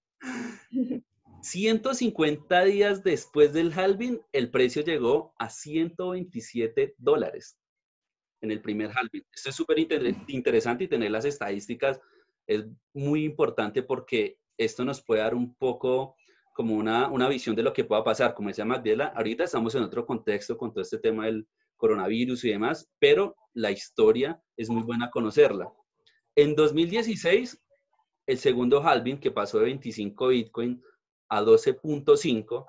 150 1.43 2.65
días 2.65 3.05
después 3.05 3.53
del 3.53 3.73
halving, 3.73 4.21
el 4.33 4.51
precio 4.51 4.83
llegó 4.83 5.35
a 5.39 5.49
127 5.49 6.97
dólares 6.99 7.59
en 8.41 8.51
el 8.51 8.61
primer 8.61 8.91
halving. 8.91 9.23
Esto 9.33 9.51
es 9.51 9.57
súper 9.57 9.79
interesante 9.79 10.85
y 10.85 10.89
tener 10.89 11.11
las 11.11 11.25
estadísticas 11.25 12.01
es 12.49 12.65
muy 12.93 13.25
importante 13.25 13.83
porque 13.83 14.39
esto 14.59 14.85
nos 14.85 15.03
puede 15.03 15.21
dar 15.21 15.35
un 15.35 15.55
poco 15.55 16.17
como 16.57 16.75
una, 16.75 17.09
una 17.09 17.29
visión 17.29 17.55
de 17.55 17.63
lo 17.63 17.75
que 17.75 17.85
pueda 17.85 18.03
pasar. 18.03 18.33
Como 18.33 18.49
decía 18.49 18.65
Magdela, 18.65 19.09
ahorita 19.15 19.45
estamos 19.45 19.75
en 19.75 19.83
otro 19.83 20.07
contexto 20.07 20.57
con 20.57 20.73
todo 20.73 20.81
este 20.81 20.97
tema 20.97 21.27
del 21.27 21.47
coronavirus 21.77 22.45
y 22.45 22.51
demás, 22.51 22.89
pero 22.99 23.37
la 23.53 23.71
historia 23.71 24.41
es 24.57 24.71
muy 24.71 24.83
buena 24.83 25.11
conocerla. 25.11 25.71
En 26.35 26.57
2016, 26.57 27.63
el 28.27 28.39
segundo 28.39 28.83
halving 28.83 29.21
que 29.21 29.31
pasó 29.31 29.59
de 29.59 29.67
25 29.67 30.29
Bitcoin 30.29 30.83
a 31.29 31.43
12.5, 31.43 32.65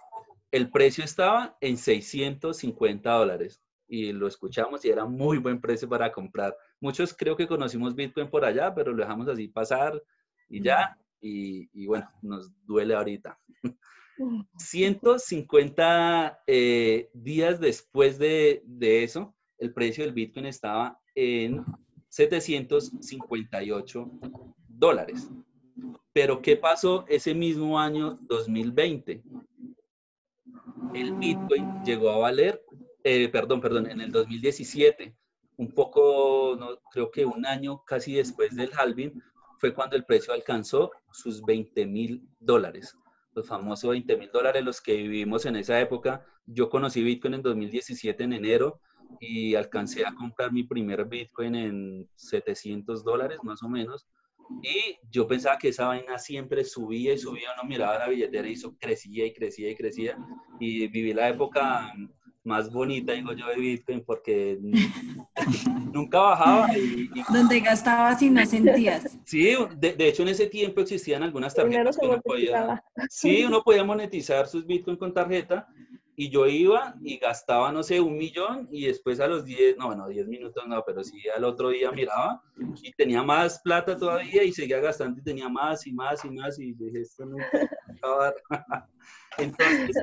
el 0.52 0.70
precio 0.70 1.06
estaba 1.06 1.58
en 1.62 1.78
650 1.78 3.10
dólares 3.10 3.64
y 3.88 4.12
lo 4.12 4.28
escuchamos 4.28 4.84
y 4.84 4.90
era 4.90 5.06
muy 5.06 5.38
buen 5.38 5.62
precio 5.62 5.88
para 5.88 6.12
comprar. 6.12 6.58
Muchos 6.82 7.14
creo 7.14 7.38
que 7.38 7.48
conocimos 7.48 7.96
Bitcoin 7.96 8.30
por 8.30 8.44
allá, 8.44 8.76
pero 8.76 8.92
lo 8.92 9.02
dejamos 9.02 9.30
así 9.30 9.48
pasar 9.48 10.04
y 10.50 10.62
ya. 10.62 10.98
Y, 11.22 11.70
y 11.74 11.88
bueno, 11.88 12.10
nos 12.22 12.52
duele 12.66 12.96
ahorita. 12.96 13.38
150 14.58 16.40
eh, 16.48 17.10
días 17.14 17.60
después 17.60 18.18
de, 18.18 18.64
de, 18.66 19.04
eso, 19.04 19.36
el 19.60 19.72
precio 19.74 20.04
del 20.04 20.14
Bitcoin 20.14 20.48
estaba 20.48 21.00
en 21.16 21.64
758 22.10 24.12
dólares. 24.68 25.30
Pero 26.14 26.42
¿qué 26.42 26.56
pasó 26.56 27.06
ese 27.08 27.36
mismo 27.36 27.80
año 27.80 28.18
2020? 28.22 29.22
El 30.94 31.14
Bitcoin 31.14 31.84
llegó 31.84 32.10
a 32.10 32.18
valer, 32.18 32.64
eh, 33.04 33.30
perdón, 33.30 33.62
perdón, 33.62 33.90
en 33.90 34.02
el 34.02 34.12
2017, 34.12 35.16
un 35.58 35.72
poco, 35.72 36.56
no, 36.60 36.80
creo 36.92 37.12
que 37.12 37.26
un 37.26 37.46
año 37.46 37.84
casi 37.86 38.14
después 38.14 38.56
del 38.56 38.72
halving, 38.78 39.22
fue 39.58 39.74
cuando 39.74 39.96
el 39.96 40.06
precio 40.06 40.34
alcanzó 40.34 40.92
sus 41.12 41.42
20 41.44 41.86
mil 41.86 42.28
dólares 42.40 42.96
los 43.38 43.48
famosos 43.48 43.92
20 43.92 44.18
mil 44.18 44.32
dólares, 44.32 44.66
los 44.66 44.82
que 44.82 44.96
vivimos 44.96 45.46
en 45.46 45.56
esa 45.56 45.80
época. 45.80 46.26
Yo 46.48 46.70
conocí 46.70 47.04
Bitcoin 47.04 47.36
en 47.36 47.44
2017, 47.44 48.24
en 48.24 48.34
enero, 48.34 48.82
y 49.20 49.54
alcancé 49.54 50.06
a 50.06 50.14
comprar 50.14 50.52
mi 50.52 50.64
primer 50.64 51.06
Bitcoin 51.06 51.56
en 51.56 52.10
700 52.16 53.04
dólares, 53.04 53.38
más 53.44 53.62
o 53.62 53.70
menos. 53.70 54.08
Y 54.64 54.98
yo 55.12 55.28
pensaba 55.28 55.58
que 55.60 55.70
esa 55.70 55.88
vaina 55.88 56.18
siempre 56.18 56.64
subía 56.64 57.14
y 57.14 57.18
subía, 57.20 57.50
uno 57.54 57.70
miraba 57.70 58.00
la 58.00 58.10
billetera 58.10 58.48
y 58.48 58.54
eso 58.54 58.76
crecía 58.80 59.26
y 59.26 59.34
crecía 59.34 59.70
y 59.70 59.76
crecía. 59.76 60.18
Y 60.60 60.88
viví 60.88 61.14
la 61.14 61.30
época 61.30 61.94
más 62.48 62.72
bonita, 62.72 63.14
digo 63.14 63.34
yo, 63.34 63.48
de 63.48 63.56
Bitcoin, 63.58 64.04
porque 64.04 64.58
nunca 65.94 66.20
bajaba. 66.20 66.78
Y, 66.78 67.10
Donde 67.32 67.60
gastabas 67.60 68.22
y 68.22 68.30
no 68.30 68.46
sentías. 68.46 69.20
Sí, 69.26 69.56
de, 69.78 69.94
de, 69.94 70.08
hecho 70.08 70.24
en 70.24 70.30
ese 70.30 70.48
tiempo 70.48 70.82
existían 70.82 71.24
algunas 71.24 71.54
tarjetas 71.54 71.98
que 71.98 72.06
uno 72.06 72.22
podía... 72.22 72.84
Sí, 73.10 73.44
uno 73.44 73.62
podía 73.62 73.84
monetizar 73.84 74.48
sus 74.48 74.66
Bitcoin 74.66 74.98
con 74.98 75.14
tarjeta 75.14 75.68
y 76.20 76.32
yo 76.32 76.48
iba 76.48 76.96
y 77.04 77.20
gastaba, 77.20 77.72
no 77.72 77.84
sé, 77.84 78.02
un 78.02 78.18
millón 78.18 78.68
y 78.72 78.88
después 78.88 79.20
a 79.20 79.28
los 79.28 79.46
10, 79.46 79.78
no, 79.78 79.86
bueno, 79.86 80.08
10 80.08 80.28
minutos 80.28 80.64
no, 80.68 80.84
pero 80.84 81.04
sí 81.04 81.22
al 81.30 81.44
otro 81.44 81.70
día 81.70 81.92
miraba 81.92 82.42
y 82.82 82.92
tenía 82.94 83.22
más 83.22 83.60
plata 83.60 83.96
todavía 83.96 84.44
y 84.44 84.52
seguía 84.52 84.80
gastando 84.80 85.20
y 85.20 85.24
tenía 85.24 85.48
más 85.48 85.86
y 85.86 85.94
más 85.94 86.26
y 86.26 86.32
más 86.32 86.58
y 86.58 86.74
dije, 86.74 87.02
esto 87.02 87.24
no 87.28 87.38
acabar. 87.88 88.34
Entonces, 89.38 89.96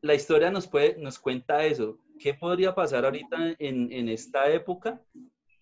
la 0.00 0.14
historia 0.14 0.50
nos, 0.50 0.66
puede, 0.66 0.96
nos 0.98 1.18
cuenta 1.18 1.64
eso. 1.64 1.98
¿Qué 2.18 2.34
podría 2.34 2.74
pasar 2.74 3.04
ahorita 3.04 3.56
en, 3.58 3.92
en 3.92 4.08
esta 4.08 4.50
época? 4.50 5.02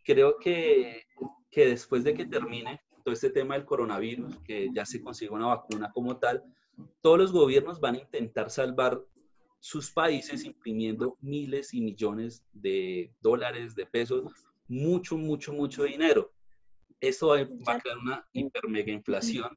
Creo 0.02 0.38
que, 0.38 1.04
que 1.50 1.66
después 1.66 2.04
de 2.04 2.14
que 2.14 2.26
termine 2.26 2.80
todo 3.04 3.12
este 3.12 3.30
tema 3.30 3.54
del 3.54 3.64
coronavirus, 3.64 4.38
que 4.40 4.68
ya 4.74 4.84
se 4.84 5.00
consiga 5.00 5.34
una 5.34 5.46
vacuna 5.46 5.90
como 5.92 6.18
tal, 6.18 6.42
todos 7.00 7.18
los 7.18 7.32
gobiernos 7.32 7.80
van 7.80 7.94
a 7.94 8.00
intentar 8.00 8.50
salvar 8.50 9.00
sus 9.60 9.90
países 9.90 10.44
imprimiendo 10.44 11.16
miles 11.20 11.72
y 11.72 11.80
millones 11.80 12.44
de 12.52 13.12
dólares, 13.20 13.74
de 13.74 13.86
pesos, 13.86 14.32
mucho, 14.68 15.16
mucho, 15.16 15.52
mucho 15.52 15.84
dinero. 15.84 16.32
Eso 17.00 17.28
va 17.28 17.74
a 17.74 17.80
crear 17.80 17.98
una 17.98 18.26
hiper 18.32 18.68
mega 18.68 18.92
inflación 18.92 19.56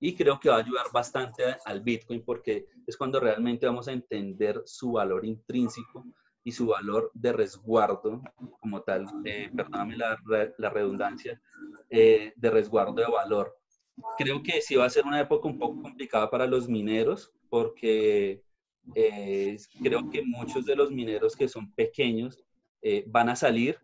y 0.00 0.16
creo 0.16 0.40
que 0.40 0.48
va 0.48 0.56
a 0.56 0.60
ayudar 0.60 0.86
bastante 0.92 1.44
al 1.66 1.82
Bitcoin 1.82 2.24
porque 2.24 2.66
es 2.86 2.96
cuando 2.96 3.20
realmente 3.20 3.66
vamos 3.66 3.86
a 3.86 3.92
entender 3.92 4.62
su 4.64 4.92
valor 4.92 5.26
intrínseco 5.26 6.06
y 6.42 6.52
su 6.52 6.68
valor 6.68 7.10
de 7.12 7.32
resguardo 7.34 8.22
como 8.60 8.80
tal, 8.82 9.04
eh, 9.26 9.50
perdóname 9.54 9.98
la, 9.98 10.70
redundancia, 10.70 11.40
eh, 11.90 12.32
de 12.34 12.50
resguardo 12.50 12.94
de 12.94 13.10
valor. 13.10 13.54
Creo 14.16 14.42
que 14.42 14.62
sí 14.62 14.76
va 14.76 14.86
a 14.86 14.90
ser 14.90 15.04
una 15.04 15.20
época 15.20 15.46
un 15.46 15.58
poco 15.58 15.82
complicada 15.82 16.30
para 16.30 16.46
los 16.46 16.66
mineros 16.66 17.30
porque 17.50 18.42
eh, 18.94 19.58
creo 19.82 20.08
que 20.08 20.22
muchos 20.22 20.64
de 20.64 20.76
los 20.76 20.90
mineros 20.90 21.36
que 21.36 21.46
son 21.48 21.70
pequeños 21.72 22.42
van 23.08 23.28
a 23.28 23.36
salir, 23.36 23.78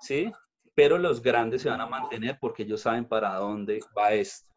¿sí? 0.00 0.32
Pero 0.74 0.96
los 0.96 1.20
grandes 1.20 1.60
se 1.60 1.68
van 1.68 1.82
a 1.82 1.86
mantener 1.86 2.38
porque 2.40 2.62
ellos 2.62 2.80
saben 2.80 3.04
para 3.04 3.34
dónde 3.34 3.80
va 3.94 4.14
esto. 4.14 4.47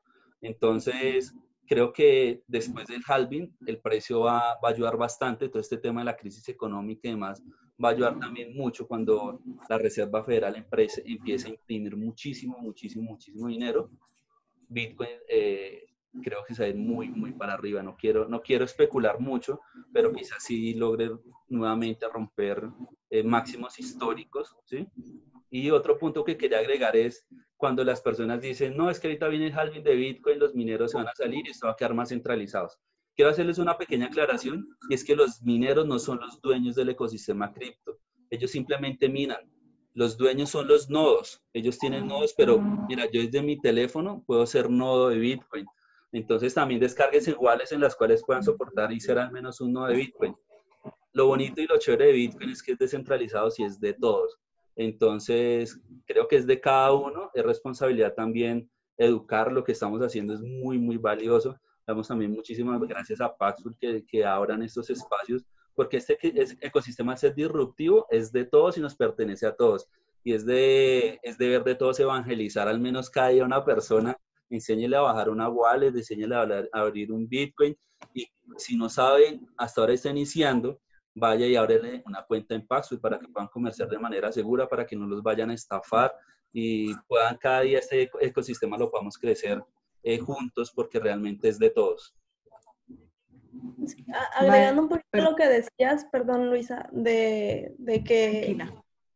Entonces, 0.41 1.35
creo 1.67 1.93
que 1.93 2.43
después 2.47 2.87
del 2.87 3.01
halving, 3.07 3.55
el 3.65 3.79
precio 3.79 4.21
va, 4.21 4.59
va, 4.63 4.69
a 4.69 4.71
ayudar 4.71 4.97
bastante. 4.97 5.49
Todo 5.49 5.61
este 5.61 5.77
tema 5.77 6.01
de 6.01 6.05
la 6.05 6.17
crisis 6.17 6.47
económica 6.49 7.07
y 7.07 7.11
demás 7.11 7.43
va 7.83 7.89
a 7.89 7.91
ayudar 7.91 8.19
también 8.19 8.55
mucho 8.55 8.87
cuando 8.87 9.41
la 9.69 9.77
Reserva 9.77 10.23
Federal 10.23 10.55
empresa, 10.55 11.01
empiece 11.05 11.47
a 11.47 11.51
imprimir 11.51 11.95
muchísimo, 11.95 12.57
muchísimo, 12.59 13.09
muchísimo 13.11 13.47
dinero. 13.47 13.89
Bitcoin 14.67 15.09
eh, 15.27 15.85
creo 16.23 16.43
que 16.45 16.53
se 16.53 16.73
muy, 16.73 17.09
muy 17.09 17.31
para 17.33 17.53
arriba. 17.53 17.81
No 17.81 17.95
quiero, 17.95 18.27
no 18.27 18.41
quiero 18.41 18.65
especular 18.65 19.19
mucho, 19.19 19.61
pero 19.93 20.11
quizás 20.13 20.43
sí 20.43 20.73
logre 20.73 21.11
nuevamente 21.47 22.07
romper 22.07 22.69
eh, 23.09 23.23
máximos 23.23 23.79
históricos, 23.79 24.55
¿sí? 24.65 24.87
Y 25.49 25.69
otro 25.69 25.97
punto 25.97 26.23
que 26.23 26.37
quería 26.37 26.59
agregar 26.59 26.95
es 26.95 27.25
cuando 27.61 27.83
las 27.83 28.01
personas 28.01 28.41
dicen, 28.41 28.75
no, 28.75 28.89
es 28.89 28.99
que 28.99 29.05
ahorita 29.05 29.27
viene 29.27 29.45
el 29.45 29.53
halving 29.53 29.83
de 29.83 29.93
Bitcoin, 29.93 30.39
los 30.39 30.55
mineros 30.55 30.89
se 30.89 30.97
van 30.97 31.07
a 31.07 31.13
salir 31.13 31.45
y 31.45 31.51
esto 31.51 31.67
va 31.67 31.73
a 31.73 31.75
quedar 31.75 31.93
más 31.93 32.09
centralizados. 32.09 32.79
Quiero 33.15 33.29
hacerles 33.29 33.59
una 33.59 33.77
pequeña 33.77 34.07
aclaración, 34.07 34.67
y 34.89 34.95
es 34.95 35.03
que 35.03 35.15
los 35.15 35.43
mineros 35.43 35.85
no 35.85 35.99
son 35.99 36.19
los 36.19 36.41
dueños 36.41 36.73
del 36.73 36.89
ecosistema 36.89 37.53
cripto. 37.53 37.99
Ellos 38.31 38.49
simplemente 38.49 39.07
minan. 39.09 39.47
Los 39.93 40.17
dueños 40.17 40.49
son 40.49 40.67
los 40.67 40.89
nodos. 40.89 41.43
Ellos 41.53 41.77
tienen 41.77 42.07
nodos, 42.07 42.33
pero 42.35 42.59
mira, 42.59 43.05
yo 43.11 43.21
desde 43.21 43.43
mi 43.43 43.61
teléfono 43.61 44.23
puedo 44.25 44.43
ser 44.47 44.67
nodo 44.67 45.09
de 45.09 45.19
Bitcoin. 45.19 45.67
Entonces 46.13 46.55
también 46.55 46.79
descargues 46.79 47.27
iguales 47.27 47.71
en 47.71 47.81
las 47.81 47.95
cuales 47.95 48.23
puedan 48.25 48.41
soportar 48.41 48.91
y 48.91 48.99
ser 48.99 49.19
al 49.19 49.31
menos 49.31 49.61
un 49.61 49.73
nodo 49.73 49.85
de 49.85 49.97
Bitcoin. 49.97 50.35
Lo 51.13 51.27
bonito 51.27 51.61
y 51.61 51.67
lo 51.67 51.77
chévere 51.77 52.07
de 52.07 52.13
Bitcoin 52.13 52.49
es 52.49 52.63
que 52.63 52.71
es 52.71 52.79
descentralizado 52.79 53.51
si 53.51 53.63
es 53.63 53.79
de 53.79 53.93
todos. 53.93 54.39
Entonces, 54.75 55.79
creo 56.05 56.27
que 56.27 56.37
es 56.37 56.47
de 56.47 56.59
cada 56.59 56.93
uno, 56.93 57.29
es 57.33 57.43
responsabilidad 57.43 58.13
también 58.13 58.69
educar, 58.97 59.51
lo 59.51 59.63
que 59.63 59.71
estamos 59.71 60.01
haciendo 60.01 60.33
es 60.33 60.41
muy, 60.41 60.77
muy 60.77 60.97
valioso. 60.97 61.59
Damos 61.85 62.07
también 62.07 62.31
muchísimas 62.31 62.79
gracias 62.81 63.19
a 63.21 63.35
Paxful 63.35 63.75
que, 63.79 64.05
que 64.05 64.23
abran 64.23 64.61
estos 64.61 64.89
espacios, 64.89 65.43
porque 65.73 65.97
este 65.97 66.17
ecosistema 66.61 67.17
ser 67.17 67.33
disruptivo 67.33 68.05
es 68.09 68.31
de 68.31 68.45
todos 68.45 68.77
y 68.77 68.81
nos 68.81 68.95
pertenece 68.95 69.47
a 69.47 69.55
todos. 69.55 69.87
Y 70.23 70.33
es 70.33 70.45
de, 70.45 71.19
es 71.23 71.37
deber 71.37 71.63
de 71.63 71.75
todos 71.75 71.99
evangelizar 71.99 72.67
al 72.67 72.79
menos 72.79 73.09
cada 73.09 73.29
día 73.29 73.43
una 73.43 73.65
persona, 73.65 74.15
enséñele 74.49 74.95
a 74.97 75.01
bajar 75.01 75.29
una 75.29 75.49
wallet, 75.49 75.95
enséñele 75.95 76.35
a 76.35 76.63
abrir 76.73 77.11
un 77.11 77.27
Bitcoin. 77.27 77.75
Y 78.13 78.27
si 78.57 78.77
no 78.77 78.89
saben, 78.89 79.47
hasta 79.57 79.81
ahora 79.81 79.93
está 79.93 80.09
iniciando, 80.09 80.79
vaya 81.13 81.45
y 81.45 81.55
ábrele 81.55 82.03
una 82.05 82.23
cuenta 82.23 82.55
en 82.55 82.65
Paxful 82.65 82.99
para 82.99 83.19
que 83.19 83.27
puedan 83.27 83.49
comerciar 83.49 83.89
de 83.89 83.99
manera 83.99 84.31
segura, 84.31 84.67
para 84.67 84.85
que 84.85 84.95
no 84.95 85.05
los 85.05 85.21
vayan 85.21 85.49
a 85.49 85.53
estafar 85.53 86.13
y 86.53 86.93
puedan 87.07 87.37
cada 87.37 87.61
día 87.61 87.79
este 87.79 88.09
ecosistema 88.19 88.77
lo 88.77 88.89
podamos 88.89 89.17
crecer 89.17 89.63
eh, 90.03 90.17
juntos 90.19 90.71
porque 90.71 90.99
realmente 90.99 91.47
es 91.47 91.59
de 91.59 91.69
todos. 91.69 92.15
Agregando 94.35 94.83
un 94.83 94.89
poquito 94.89 95.17
lo 95.17 95.35
que 95.35 95.47
decías, 95.47 96.05
perdón 96.11 96.49
Luisa, 96.49 96.89
de, 96.91 97.75
de 97.77 98.03
que 98.03 98.57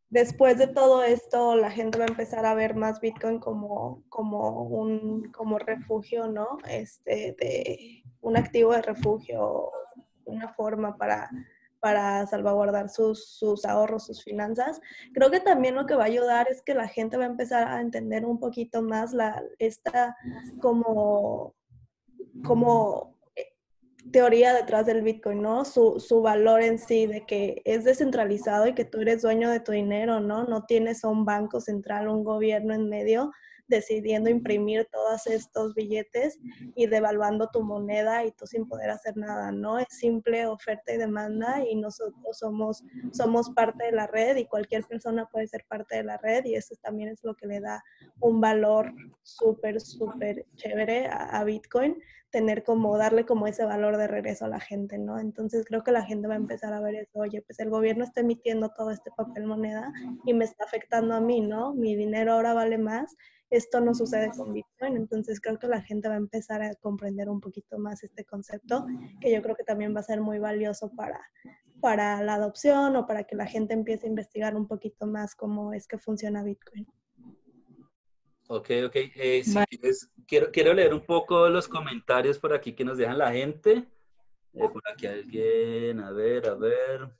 después 0.08 0.58
de 0.58 0.66
todo 0.68 1.02
esto 1.02 1.56
la 1.56 1.70
gente 1.70 1.98
va 1.98 2.04
a 2.04 2.08
empezar 2.08 2.46
a 2.46 2.54
ver 2.54 2.74
más 2.74 3.00
Bitcoin 3.00 3.38
como, 3.38 4.04
como 4.08 4.62
un 4.62 5.30
como 5.32 5.58
refugio, 5.58 6.28
¿no? 6.28 6.58
Este, 6.68 7.36
de 7.38 8.02
un 8.20 8.36
activo 8.36 8.72
de 8.72 8.82
refugio, 8.82 9.70
una 10.24 10.52
forma 10.54 10.96
para 10.96 11.30
para 11.86 12.26
salvaguardar 12.26 12.90
sus, 12.90 13.28
sus, 13.28 13.64
ahorros, 13.64 14.06
sus 14.06 14.24
finanzas. 14.24 14.80
Creo 15.14 15.30
que 15.30 15.38
también 15.38 15.76
lo 15.76 15.86
que 15.86 15.94
va 15.94 16.02
a 16.02 16.06
ayudar 16.06 16.48
es 16.50 16.60
que 16.60 16.74
la 16.74 16.88
gente 16.88 17.16
va 17.16 17.22
a 17.22 17.28
empezar 17.28 17.68
a 17.68 17.80
entender 17.80 18.26
un 18.26 18.40
poquito 18.40 18.82
más 18.82 19.12
la, 19.12 19.40
esta 19.60 20.16
como, 20.60 21.54
como 22.44 23.16
eh, 23.36 23.54
teoría 24.10 24.52
detrás 24.52 24.84
del 24.84 25.02
Bitcoin, 25.02 25.42
¿no? 25.42 25.64
Su, 25.64 26.00
su, 26.00 26.22
valor 26.22 26.60
en 26.60 26.80
sí, 26.80 27.06
de 27.06 27.24
que 27.24 27.62
es 27.64 27.84
descentralizado 27.84 28.66
y 28.66 28.74
que 28.74 28.84
tú 28.84 29.02
eres 29.02 29.22
dueño 29.22 29.48
de 29.48 29.60
tu 29.60 29.70
dinero, 29.70 30.18
¿no? 30.18 30.42
No 30.42 30.64
tienes 30.64 31.04
un 31.04 31.24
banco 31.24 31.60
central, 31.60 32.08
un 32.08 32.24
gobierno 32.24 32.74
en 32.74 32.88
medio, 32.88 33.30
decidiendo 33.68 34.30
imprimir 34.30 34.86
todos 34.90 35.26
estos 35.26 35.74
billetes 35.74 36.38
y 36.74 36.86
devaluando 36.86 37.48
tu 37.48 37.62
moneda 37.62 38.24
y 38.24 38.32
tú 38.32 38.46
sin 38.46 38.66
poder 38.68 38.90
hacer 38.90 39.16
nada, 39.16 39.52
¿no? 39.52 39.78
Es 39.78 39.88
simple 39.90 40.46
oferta 40.46 40.92
y 40.92 40.98
demanda 40.98 41.64
y 41.68 41.76
nosotros 41.76 42.38
somos, 42.38 42.84
somos 43.12 43.50
parte 43.50 43.84
de 43.86 43.92
la 43.92 44.06
red 44.06 44.36
y 44.36 44.46
cualquier 44.46 44.84
persona 44.84 45.26
puede 45.26 45.46
ser 45.48 45.64
parte 45.68 45.96
de 45.96 46.04
la 46.04 46.16
red 46.18 46.44
y 46.44 46.54
eso 46.54 46.74
también 46.82 47.10
es 47.10 47.22
lo 47.22 47.34
que 47.34 47.46
le 47.46 47.60
da 47.60 47.82
un 48.20 48.40
valor 48.40 48.92
súper, 49.22 49.80
súper 49.80 50.46
chévere 50.56 51.06
a, 51.06 51.38
a 51.38 51.44
Bitcoin 51.44 51.96
tener 52.36 52.64
como, 52.64 52.98
darle 52.98 53.24
como 53.24 53.46
ese 53.46 53.64
valor 53.64 53.96
de 53.96 54.08
regreso 54.08 54.44
a 54.44 54.48
la 54.48 54.60
gente, 54.60 54.98
¿no? 54.98 55.18
Entonces 55.18 55.64
creo 55.66 55.82
que 55.82 55.92
la 55.92 56.04
gente 56.04 56.28
va 56.28 56.34
a 56.34 56.36
empezar 56.36 56.72
a 56.74 56.80
ver 56.80 56.94
eso, 56.96 57.20
oye, 57.20 57.40
pues 57.40 57.58
el 57.60 57.70
gobierno 57.70 58.04
está 58.04 58.20
emitiendo 58.20 58.68
todo 58.76 58.90
este 58.90 59.10
papel 59.10 59.46
moneda 59.46 59.90
y 60.24 60.34
me 60.34 60.44
está 60.44 60.64
afectando 60.64 61.14
a 61.14 61.20
mí, 61.20 61.40
¿no? 61.40 61.72
Mi 61.72 61.96
dinero 61.96 62.32
ahora 62.34 62.52
vale 62.52 62.78
más 62.78 63.16
esto 63.50 63.80
no 63.80 63.94
sucede 63.94 64.30
con 64.36 64.52
Bitcoin. 64.52 64.96
Entonces 64.96 65.40
creo 65.40 65.58
que 65.58 65.68
la 65.68 65.82
gente 65.82 66.08
va 66.08 66.14
a 66.14 66.18
empezar 66.18 66.62
a 66.62 66.74
comprender 66.76 67.28
un 67.28 67.40
poquito 67.40 67.78
más 67.78 68.02
este 68.02 68.24
concepto, 68.24 68.86
que 69.20 69.32
yo 69.32 69.42
creo 69.42 69.56
que 69.56 69.64
también 69.64 69.94
va 69.94 70.00
a 70.00 70.04
ser 70.04 70.20
muy 70.20 70.38
valioso 70.38 70.90
para, 70.96 71.20
para 71.80 72.22
la 72.22 72.34
adopción 72.34 72.96
o 72.96 73.06
para 73.06 73.24
que 73.24 73.36
la 73.36 73.46
gente 73.46 73.74
empiece 73.74 74.06
a 74.06 74.10
investigar 74.10 74.56
un 74.56 74.66
poquito 74.66 75.06
más 75.06 75.34
cómo 75.34 75.72
es 75.72 75.86
que 75.86 75.98
funciona 75.98 76.42
Bitcoin. 76.42 76.86
Ok, 78.48 78.70
ok. 78.86 78.94
Eh, 78.94 79.42
quiero, 80.26 80.50
quiero 80.52 80.72
leer 80.72 80.94
un 80.94 81.04
poco 81.04 81.48
los 81.48 81.66
comentarios 81.66 82.38
por 82.38 82.52
aquí 82.52 82.74
que 82.74 82.84
nos 82.84 82.96
dejan 82.96 83.18
la 83.18 83.32
gente. 83.32 83.88
Eh, 84.54 84.68
por 84.72 84.82
aquí 84.90 85.06
alguien, 85.06 86.00
a 86.00 86.12
ver, 86.12 86.48
a 86.48 86.54
ver. 86.54 87.10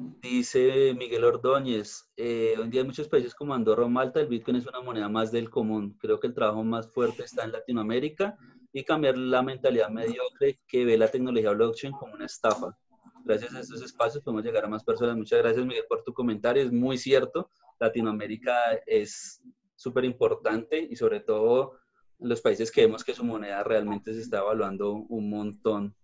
Dice 0.00 0.94
Miguel 0.96 1.24
Ordóñez, 1.24 2.08
eh, 2.16 2.54
hoy 2.56 2.62
en 2.62 2.70
día 2.70 2.82
en 2.82 2.86
muchos 2.86 3.08
países 3.08 3.34
como 3.34 3.52
Andorra 3.52 3.84
o 3.84 3.88
Malta, 3.88 4.20
el 4.20 4.28
Bitcoin 4.28 4.56
es 4.56 4.66
una 4.66 4.80
moneda 4.80 5.08
más 5.08 5.32
del 5.32 5.50
común. 5.50 5.98
Creo 6.00 6.20
que 6.20 6.28
el 6.28 6.34
trabajo 6.34 6.62
más 6.62 6.88
fuerte 6.92 7.24
está 7.24 7.42
en 7.42 7.50
Latinoamérica 7.50 8.36
y 8.72 8.84
cambiar 8.84 9.18
la 9.18 9.42
mentalidad 9.42 9.90
mediocre 9.90 10.60
que 10.68 10.84
ve 10.84 10.96
la 10.96 11.10
tecnología 11.10 11.50
blockchain 11.50 11.92
como 11.94 12.14
una 12.14 12.26
estafa. 12.26 12.78
Gracias 13.24 13.52
a 13.56 13.60
estos 13.60 13.82
espacios 13.82 14.22
podemos 14.22 14.44
llegar 14.44 14.64
a 14.64 14.68
más 14.68 14.84
personas. 14.84 15.16
Muchas 15.16 15.40
gracias 15.40 15.66
Miguel 15.66 15.84
por 15.88 16.04
tu 16.04 16.14
comentario, 16.14 16.62
es 16.62 16.70
muy 16.70 16.96
cierto. 16.96 17.50
Latinoamérica 17.80 18.54
es 18.86 19.42
súper 19.74 20.04
importante 20.04 20.78
y 20.78 20.94
sobre 20.94 21.18
todo 21.18 21.72
los 22.20 22.40
países 22.40 22.70
que 22.70 22.82
vemos 22.82 23.02
que 23.02 23.14
su 23.14 23.24
moneda 23.24 23.64
realmente 23.64 24.14
se 24.14 24.20
está 24.20 24.38
evaluando 24.38 24.92
un 24.92 25.28
montón. 25.28 25.96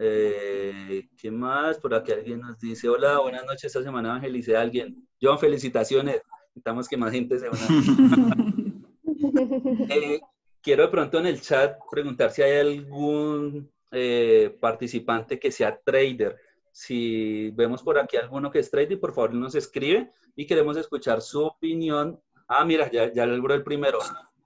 Eh, 0.00 1.08
¿Qué 1.16 1.30
más? 1.30 1.78
Por 1.78 1.92
aquí 1.92 2.12
alguien 2.12 2.40
nos 2.40 2.58
dice, 2.60 2.88
hola, 2.88 3.18
buenas 3.18 3.44
noches, 3.44 3.64
esta 3.64 3.82
semana 3.82 4.10
evangelicé 4.10 4.56
a 4.56 4.60
alguien. 4.60 5.08
John, 5.20 5.38
felicitaciones. 5.38 6.22
Necesitamos 6.48 6.88
que 6.88 6.96
más 6.96 7.12
gente 7.12 7.38
se 7.38 7.48
una. 7.48 7.58
eh, 9.90 10.20
quiero 10.62 10.84
de 10.84 10.88
pronto 10.88 11.18
en 11.18 11.26
el 11.26 11.40
chat 11.40 11.76
preguntar 11.90 12.30
si 12.30 12.42
hay 12.42 12.60
algún 12.60 13.70
eh, 13.90 14.56
participante 14.60 15.40
que 15.40 15.50
sea 15.50 15.80
trader. 15.84 16.36
Si 16.70 17.50
vemos 17.50 17.82
por 17.82 17.98
aquí 17.98 18.16
alguno 18.16 18.52
que 18.52 18.60
es 18.60 18.70
trader, 18.70 19.00
por 19.00 19.12
favor 19.12 19.34
nos 19.34 19.56
escribe 19.56 20.12
y 20.36 20.46
queremos 20.46 20.76
escuchar 20.76 21.22
su 21.22 21.44
opinión. 21.44 22.20
Ah, 22.46 22.64
mira, 22.64 22.88
ya, 22.90 23.12
ya 23.12 23.26
logró 23.26 23.52
el 23.52 23.64
primero. 23.64 23.98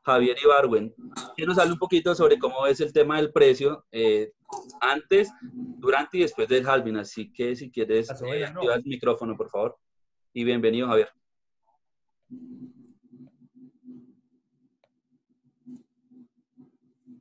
Javier 0.04 0.36
Ibarwen, 0.42 0.94
que 1.36 1.46
nos 1.46 1.58
hable 1.58 1.72
un 1.74 1.78
poquito 1.78 2.14
sobre 2.14 2.38
cómo 2.38 2.66
es 2.66 2.80
el 2.80 2.92
tema 2.92 3.16
del 3.16 3.32
precio 3.32 3.86
eh, 3.92 4.32
antes, 4.80 5.30
durante 5.42 6.18
y 6.18 6.22
después 6.22 6.48
del 6.48 6.66
halving. 6.66 6.96
Así 6.96 7.32
que 7.32 7.54
si 7.54 7.70
quieres, 7.70 8.10
eh, 8.22 8.44
activa 8.44 8.74
el 8.74 8.84
micrófono, 8.84 9.36
por 9.36 9.48
favor. 9.48 9.78
Y 10.32 10.44
bienvenido, 10.44 10.88
Javier. 10.88 11.10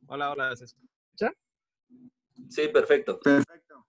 Hola, 0.07 0.31
hola, 0.31 0.55
¿se 0.55 0.65
escucha? 0.65 1.31
Sí, 2.49 2.67
perfecto. 2.67 3.19
Perfecto. 3.19 3.85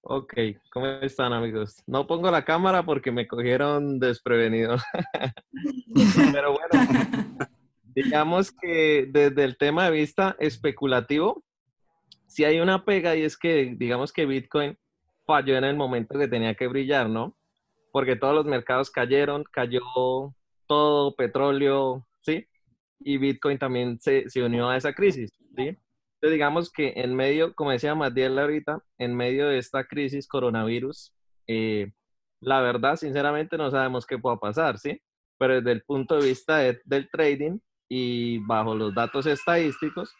Ok, 0.00 0.34
¿cómo 0.70 0.86
están 0.86 1.32
amigos? 1.32 1.82
No 1.86 2.06
pongo 2.06 2.30
la 2.30 2.44
cámara 2.44 2.84
porque 2.84 3.12
me 3.12 3.26
cogieron 3.26 3.98
desprevenido. 3.98 4.76
Pero 6.32 6.52
bueno, 6.52 6.68
digamos 7.94 8.52
que 8.52 9.06
desde 9.10 9.44
el 9.44 9.56
tema 9.56 9.86
de 9.86 9.92
vista 9.92 10.36
especulativo, 10.38 11.44
sí 12.26 12.44
hay 12.44 12.60
una 12.60 12.84
pega 12.84 13.14
y 13.16 13.22
es 13.22 13.36
que 13.36 13.74
digamos 13.76 14.12
que 14.12 14.26
Bitcoin 14.26 14.76
falló 15.26 15.56
en 15.56 15.64
el 15.64 15.76
momento 15.76 16.18
que 16.18 16.28
tenía 16.28 16.54
que 16.54 16.66
brillar, 16.66 17.08
¿no? 17.08 17.36
Porque 17.92 18.16
todos 18.16 18.34
los 18.34 18.46
mercados 18.46 18.90
cayeron, 18.90 19.44
cayó 19.44 19.82
todo, 20.66 21.14
petróleo, 21.14 22.06
¿sí? 22.22 22.46
Y 23.00 23.18
Bitcoin 23.18 23.58
también 23.58 24.00
se, 24.00 24.28
se 24.28 24.42
unió 24.42 24.68
a 24.68 24.76
esa 24.76 24.92
crisis, 24.92 25.32
¿sí? 25.56 25.78
Entonces 26.24 26.32
digamos 26.32 26.72
que 26.72 26.94
en 26.96 27.14
medio, 27.14 27.54
como 27.54 27.70
decía 27.70 27.94
Matiel 27.94 28.38
ahorita, 28.38 28.82
en 28.98 29.14
medio 29.14 29.48
de 29.48 29.58
esta 29.58 29.84
crisis 29.84 30.26
coronavirus, 30.26 31.12
eh, 31.46 31.92
la 32.40 32.60
verdad, 32.60 32.96
sinceramente, 32.96 33.56
no 33.56 33.70
sabemos 33.70 34.06
qué 34.06 34.18
pueda 34.18 34.36
pasar, 34.36 34.78
¿sí? 34.78 35.00
Pero 35.38 35.56
desde 35.56 35.72
el 35.72 35.82
punto 35.82 36.16
de 36.16 36.26
vista 36.28 36.58
del 36.58 37.08
trading, 37.10 37.58
y 37.88 38.38
bajo 38.38 38.74
los 38.74 38.94
datos 38.94 39.26
estadísticos, 39.26 40.14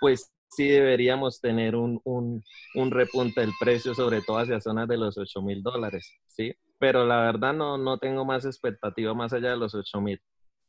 pues 0.00 0.32
sí 0.48 0.68
deberíamos 0.68 1.40
tener 1.40 1.76
un, 1.76 2.00
un, 2.04 2.42
un, 2.74 2.90
repunte 2.90 3.40
del 3.40 3.52
precio, 3.58 3.94
sobre 3.94 4.22
todo 4.22 4.38
hacia 4.38 4.60
zonas 4.60 4.88
de 4.88 4.96
los 4.96 5.18
8 5.18 5.42
mil 5.42 5.62
dólares, 5.62 6.12
¿sí? 6.26 6.54
Pero 6.78 7.04
la 7.04 7.20
verdad 7.20 7.52
no, 7.52 7.78
no 7.78 7.98
tengo 7.98 8.24
más 8.24 8.44
expectativa 8.44 9.14
más 9.14 9.32
allá 9.32 9.50
de 9.50 9.56
los 9.56 9.74
8 9.74 10.00
mil, 10.00 10.20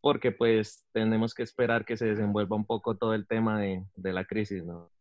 porque 0.02 0.32
pues 0.32 0.86
tenemos 0.92 1.34
que 1.34 1.44
esperar 1.44 1.86
que 1.86 1.98
se 1.98 2.06
desenvuelva 2.06 2.56
un 2.56 2.66
poco 2.66 2.96
todo 2.96 3.14
el 3.14 3.28
tema 3.28 3.60
de, 3.60 3.84
de 3.96 4.14
la 4.14 4.26
crisis, 4.26 4.64
¿no? 4.64 4.92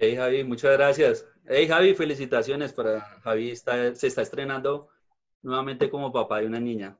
Hey 0.00 0.14
Javi, 0.14 0.44
muchas 0.44 0.76
gracias. 0.76 1.26
Hey 1.44 1.66
Javi, 1.66 1.94
felicitaciones 1.94 2.72
para 2.72 3.00
Javi, 3.22 3.50
está, 3.50 3.94
se 3.96 4.06
está 4.06 4.22
estrenando 4.22 4.88
nuevamente 5.42 5.90
como 5.90 6.12
papá 6.12 6.38
de 6.38 6.46
una 6.46 6.60
niña. 6.60 6.96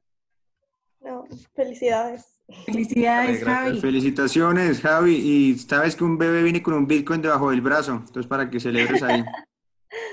No, 1.01 1.25
felicidades. 1.55 2.41
Felicidades, 2.65 3.45
Javi. 3.45 3.81
Felicitaciones, 3.81 4.81
Javi. 4.81 5.15
Y 5.15 5.59
sabes 5.59 5.95
que 5.95 6.05
un 6.05 6.19
bebé 6.19 6.43
viene 6.43 6.63
con 6.63 6.75
un 6.75 6.87
Bitcoin 6.87 7.23
debajo 7.23 7.51
del 7.51 7.61
brazo. 7.61 7.93
Entonces, 7.93 8.27
para 8.27 8.49
que 8.49 8.59
celebres 8.59 9.03
ahí. 9.03 9.25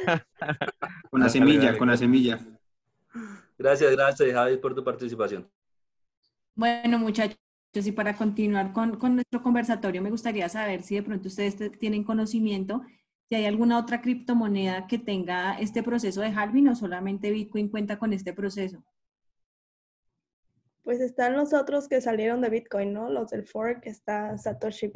con 1.10 1.22
la 1.22 1.30
semilla, 1.30 1.78
con 1.78 1.88
la 1.88 1.98
semilla. 1.98 2.40
Gracias, 3.58 3.92
gracias, 3.92 4.34
Javi, 4.34 4.58
por 4.58 4.76
tu 4.76 4.84
participación. 4.84 5.50
Bueno, 6.56 7.00
muchachos, 7.00 7.38
y 7.74 7.92
para 7.92 8.16
continuar 8.16 8.74
con, 8.74 8.98
con 8.98 9.16
nuestro 9.16 9.42
conversatorio, 9.42 10.02
me 10.02 10.10
gustaría 10.10 10.48
saber 10.50 10.84
si 10.84 10.96
de 10.96 11.04
pronto 11.04 11.28
ustedes 11.28 11.58
tienen 11.80 12.04
conocimiento 12.04 12.84
si 13.28 13.36
hay 13.36 13.46
alguna 13.46 13.80
otra 13.80 14.02
criptomoneda 14.02 14.88
que 14.88 15.00
tenga 15.00 15.58
este 15.60 15.82
proceso 15.82 16.22
de 16.22 16.28
halving 16.28 16.70
o 16.70 16.76
solamente 16.76 17.32
Bitcoin 17.32 17.70
cuenta 17.70 17.98
con 17.98 18.14
este 18.14 18.34
proceso. 18.34 18.84
Pues 20.86 21.02
están 21.02 21.36
los 21.36 21.52
otros 21.54 21.90
que 21.90 22.00
salieron 22.00 22.42
de 22.42 22.50
Bitcoin, 22.50 22.94
¿no? 22.94 23.10
Los 23.10 23.32
del 23.32 23.46
fork, 23.46 23.86
está 23.88 24.38
Satoshi 24.38 24.92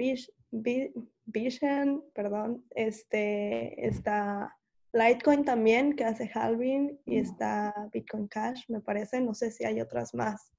Vision, 1.25 2.03
perdón, 2.13 2.63
este, 2.69 3.87
está 3.87 4.55
Litecoin 4.93 5.43
también, 5.43 5.95
que 5.95 6.05
hace 6.05 6.29
halving, 6.33 6.99
y 7.05 7.17
está 7.17 7.73
Bitcoin 7.91 8.27
Cash, 8.27 8.65
me 8.69 8.81
parece, 8.81 9.19
no 9.19 9.33
sé 9.33 9.49
si 9.49 9.65
hay 9.65 9.81
otras 9.81 10.13
más. 10.13 10.53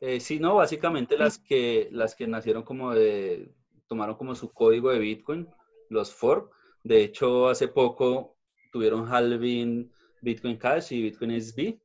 Eh, 0.00 0.18
sí, 0.18 0.40
no, 0.40 0.54
básicamente 0.54 1.18
las 1.18 1.38
que, 1.38 1.88
las 1.92 2.14
que 2.14 2.26
nacieron 2.26 2.62
como 2.62 2.94
de, 2.94 3.54
tomaron 3.86 4.16
como 4.16 4.34
su 4.34 4.50
código 4.50 4.90
de 4.90 4.98
Bitcoin, 4.98 5.46
los 5.90 6.14
fork. 6.14 6.50
De 6.84 7.02
hecho, 7.02 7.48
hace 7.48 7.68
poco 7.68 8.38
tuvieron 8.72 9.06
halving 9.12 9.92
Bitcoin 10.22 10.56
Cash 10.56 10.92
y 10.92 11.02
Bitcoin 11.02 11.38
SB. 11.38 11.78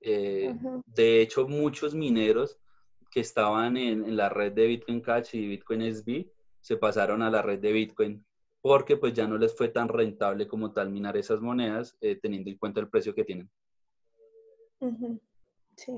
Eh, 0.00 0.54
de 0.86 1.20
hecho, 1.20 1.48
muchos 1.48 1.94
mineros 1.94 2.58
que 3.10 3.20
estaban 3.20 3.76
en, 3.76 4.16
la 4.16 4.28
red 4.28 4.52
de 4.52 4.66
Bitcoin 4.66 5.00
Cash 5.00 5.34
y 5.34 5.48
Bitcoin 5.48 5.82
SB 5.82 6.26
se 6.60 6.76
pasaron 6.76 7.22
a 7.22 7.30
la 7.30 7.42
red 7.42 7.58
de 7.58 7.72
Bitcoin 7.72 8.24
porque 8.60 8.96
pues 8.96 9.14
ya 9.14 9.26
no 9.26 9.38
les 9.38 9.56
fue 9.56 9.68
tan 9.68 9.88
rentable 9.88 10.46
como 10.46 10.72
tal 10.72 10.90
minar 10.90 11.16
esas 11.16 11.40
monedas 11.40 11.96
eh, 12.00 12.16
teniendo 12.20 12.50
en 12.50 12.58
cuenta 12.58 12.80
el 12.80 12.88
precio 12.88 13.14
que 13.14 13.24
tienen. 13.24 13.48
Sí. 15.76 15.92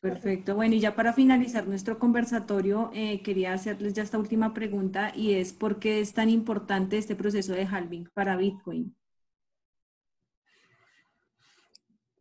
Perfecto. 0.00 0.54
Bueno, 0.54 0.74
y 0.74 0.80
ya 0.80 0.94
para 0.94 1.12
finalizar 1.12 1.66
nuestro 1.66 1.98
conversatorio, 1.98 2.90
eh, 2.94 3.22
quería 3.22 3.52
hacerles 3.52 3.92
ya 3.92 4.02
esta 4.02 4.18
última 4.18 4.54
pregunta 4.54 5.12
y 5.14 5.34
es 5.34 5.52
¿por 5.52 5.78
qué 5.78 6.00
es 6.00 6.14
tan 6.14 6.30
importante 6.30 6.96
este 6.96 7.16
proceso 7.16 7.52
de 7.52 7.66
halving 7.66 8.08
para 8.14 8.36
Bitcoin? 8.36 8.96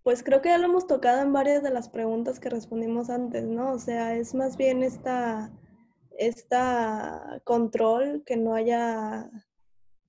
Pues 0.03 0.23
creo 0.23 0.41
que 0.41 0.49
ya 0.49 0.57
lo 0.57 0.65
hemos 0.65 0.88
tocado 0.88 1.21
en 1.21 1.33
varias 1.33 1.62
de 1.62 1.71
las 1.71 1.89
preguntas 1.89 2.39
que 2.39 2.49
respondimos 2.49 3.09
antes, 3.09 3.45
¿no? 3.45 3.73
O 3.73 3.79
sea, 3.79 4.15
es 4.15 4.33
más 4.33 4.55
bien 4.57 4.81
esta, 4.81 5.51
esta 6.17 7.41
control 7.43 8.23
que 8.25 8.38
no 8.38 8.55
haya, 8.55 9.29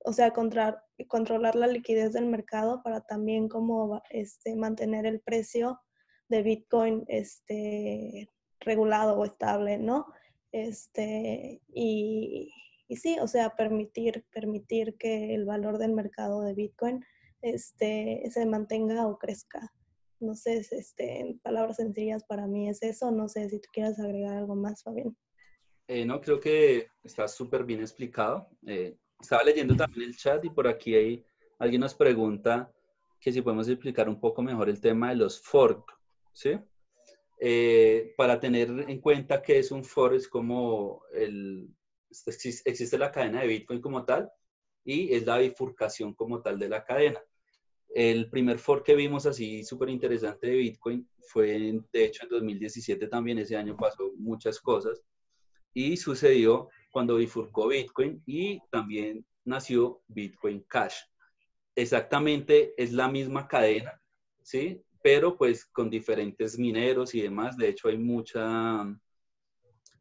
o 0.04 0.12
sea, 0.12 0.32
controlar 0.32 1.56
la 1.56 1.66
liquidez 1.66 2.12
del 2.12 2.26
mercado 2.26 2.82
para 2.82 3.00
también 3.00 3.48
como 3.48 4.00
este, 4.10 4.56
mantener 4.56 5.06
el 5.06 5.20
precio 5.20 5.80
de 6.28 6.42
Bitcoin 6.42 7.04
este, 7.08 8.30
regulado 8.60 9.18
o 9.18 9.24
estable, 9.24 9.78
¿no? 9.78 10.06
Este, 10.52 11.62
y, 11.68 12.52
y 12.88 12.96
sí, 12.96 13.18
o 13.20 13.26
sea, 13.26 13.56
permitir, 13.56 14.24
permitir 14.32 14.96
que 14.96 15.34
el 15.34 15.44
valor 15.44 15.78
del 15.78 15.92
mercado 15.92 16.42
de 16.42 16.54
Bitcoin 16.54 17.04
este, 17.42 18.22
se 18.30 18.46
mantenga 18.46 19.06
o 19.06 19.18
crezca. 19.18 19.72
No 20.20 20.34
sé, 20.34 20.58
este, 20.70 21.20
en 21.20 21.38
palabras 21.40 21.76
sencillas 21.76 22.24
para 22.24 22.46
mí 22.46 22.68
es 22.68 22.82
eso. 22.82 23.10
No 23.10 23.28
sé 23.28 23.48
si 23.48 23.60
tú 23.60 23.68
quieres 23.72 23.98
agregar 23.98 24.36
algo 24.36 24.54
más, 24.54 24.82
Fabián. 24.82 25.16
Eh, 25.88 26.04
no, 26.04 26.20
creo 26.20 26.38
que 26.38 26.88
está 27.02 27.26
súper 27.26 27.64
bien 27.64 27.80
explicado. 27.80 28.48
Eh, 28.66 28.96
estaba 29.20 29.42
leyendo 29.42 29.74
también 29.74 30.08
el 30.08 30.16
chat 30.16 30.44
y 30.44 30.50
por 30.50 30.68
aquí 30.68 30.94
hay, 30.94 31.24
alguien 31.58 31.80
nos 31.80 31.94
pregunta 31.94 32.72
que 33.20 33.32
si 33.32 33.42
podemos 33.42 33.68
explicar 33.68 34.08
un 34.08 34.20
poco 34.20 34.42
mejor 34.42 34.68
el 34.68 34.80
tema 34.80 35.10
de 35.10 35.16
los 35.16 35.40
fork. 35.40 35.98
¿sí? 36.32 36.58
Eh, 37.40 38.14
para 38.16 38.38
tener 38.38 38.68
en 38.68 39.00
cuenta 39.00 39.42
que 39.42 39.58
es 39.58 39.70
un 39.70 39.84
fork, 39.84 40.14
es 40.14 40.28
como 40.28 41.02
el, 41.12 41.74
existe 42.26 42.98
la 42.98 43.10
cadena 43.10 43.40
de 43.40 43.48
Bitcoin 43.48 43.80
como 43.80 44.04
tal 44.04 44.30
y 44.84 45.14
es 45.14 45.26
la 45.26 45.38
bifurcación 45.38 46.14
como 46.14 46.42
tal 46.42 46.58
de 46.58 46.68
la 46.68 46.84
cadena. 46.84 47.20
El 47.94 48.30
primer 48.30 48.58
fork 48.58 48.84
que 48.84 48.94
vimos 48.94 49.26
así 49.26 49.64
súper 49.64 49.88
interesante 49.88 50.46
de 50.46 50.56
Bitcoin 50.56 51.08
fue, 51.20 51.80
de 51.92 52.04
hecho, 52.04 52.24
en 52.24 52.28
2017 52.30 53.08
también, 53.08 53.38
ese 53.38 53.56
año 53.56 53.76
pasó 53.76 54.12
muchas 54.16 54.60
cosas 54.60 55.02
y 55.74 55.96
sucedió 55.96 56.68
cuando 56.90 57.16
bifurcó 57.16 57.68
Bitcoin 57.68 58.22
y 58.26 58.60
también 58.70 59.24
nació 59.44 60.02
Bitcoin 60.08 60.64
Cash. 60.68 60.96
Exactamente 61.74 62.74
es 62.76 62.92
la 62.92 63.08
misma 63.08 63.48
cadena, 63.48 64.00
¿sí? 64.42 64.82
Pero 65.02 65.36
pues 65.36 65.64
con 65.64 65.88
diferentes 65.88 66.58
mineros 66.58 67.14
y 67.14 67.22
demás. 67.22 67.56
De 67.56 67.68
hecho, 67.68 67.88
hay 67.88 67.96
mucha 67.96 68.86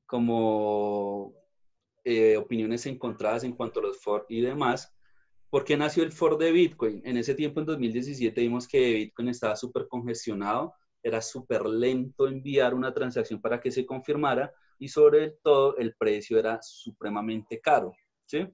como 0.05 1.33
eh, 2.03 2.37
opiniones 2.37 2.85
encontradas 2.87 3.43
en 3.43 3.53
cuanto 3.53 3.79
a 3.79 3.83
los 3.83 4.01
fork 4.01 4.25
y 4.29 4.41
demás. 4.41 4.93
¿Por 5.49 5.65
qué 5.65 5.75
nació 5.75 6.03
el 6.03 6.11
Ford 6.11 6.39
de 6.39 6.51
Bitcoin? 6.51 7.01
En 7.03 7.17
ese 7.17 7.33
tiempo, 7.33 7.59
en 7.59 7.65
2017, 7.65 8.39
vimos 8.41 8.67
que 8.67 8.93
Bitcoin 8.93 9.29
estaba 9.29 9.55
súper 9.55 9.87
congestionado, 9.87 10.75
era 11.01 11.21
súper 11.21 11.65
lento 11.65 12.27
enviar 12.27 12.75
una 12.75 12.93
transacción 12.93 13.41
para 13.41 13.59
que 13.59 13.71
se 13.71 13.85
confirmara 13.85 14.53
y 14.77 14.89
sobre 14.89 15.31
todo 15.41 15.75
el 15.77 15.95
precio 15.95 16.37
era 16.37 16.61
supremamente 16.61 17.59
caro. 17.59 17.93
¿sí? 18.25 18.47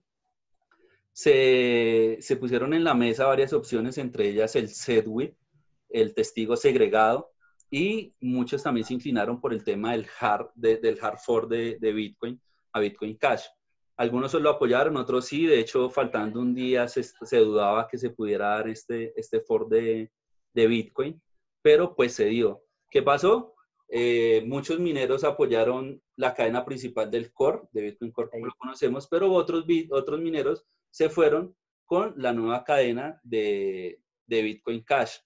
Se, 1.11 2.17
se, 2.21 2.37
pusieron 2.37 2.73
en 2.73 2.85
la 2.85 2.93
mesa 2.93 3.25
varias 3.25 3.51
opciones, 3.51 3.97
entre 3.97 4.29
ellas 4.29 4.55
el 4.55 4.69
SEDWIP, 4.69 5.35
el 5.89 6.13
testigo 6.13 6.55
segregado, 6.55 7.31
y 7.69 8.13
muchos 8.21 8.63
también 8.63 8.85
se 8.85 8.93
inclinaron 8.93 9.41
por 9.41 9.51
el 9.51 9.65
tema 9.65 9.91
del 9.91 10.07
hard, 10.19 10.47
del 10.55 10.97
hard 11.01 11.17
fork 11.17 11.49
de, 11.49 11.77
de 11.79 11.91
Bitcoin 11.91 12.39
a 12.71 12.79
Bitcoin 12.79 13.17
Cash. 13.17 13.43
Algunos 13.97 14.33
lo 14.33 14.49
apoyaron, 14.49 14.97
otros 14.97 15.25
sí. 15.25 15.45
De 15.45 15.59
hecho, 15.59 15.89
faltando 15.89 16.39
un 16.41 16.53
día 16.53 16.87
se, 16.87 17.03
dudaba 17.37 17.87
que 17.87 17.97
se 17.97 18.09
pudiera 18.09 18.49
dar 18.49 18.67
este, 18.67 19.13
este 19.19 19.39
Ford 19.41 19.69
de, 19.69 20.11
Bitcoin, 20.53 21.21
pero 21.61 21.95
pues 21.95 22.13
se 22.13 22.25
dio. 22.25 22.63
¿Qué 22.89 23.01
pasó? 23.01 23.55
Eh, 23.89 24.43
muchos 24.45 24.79
mineros 24.79 25.23
apoyaron 25.23 26.01
la 26.15 26.33
cadena 26.33 26.65
principal 26.65 27.11
del 27.11 27.31
core, 27.31 27.61
de 27.71 27.81
Bitcoin 27.83 28.11
Core, 28.11 28.29
como 28.31 28.45
lo 28.47 28.53
conocemos, 28.57 29.07
pero 29.07 29.31
otros, 29.31 29.65
otros 29.91 30.19
mineros 30.19 30.65
se 30.89 31.09
fueron 31.09 31.55
con 31.85 32.13
la 32.17 32.33
nueva 32.33 32.63
cadena 32.63 33.19
de, 33.23 34.01
de 34.25 34.41
Bitcoin 34.41 34.83
Cash. 34.83 35.17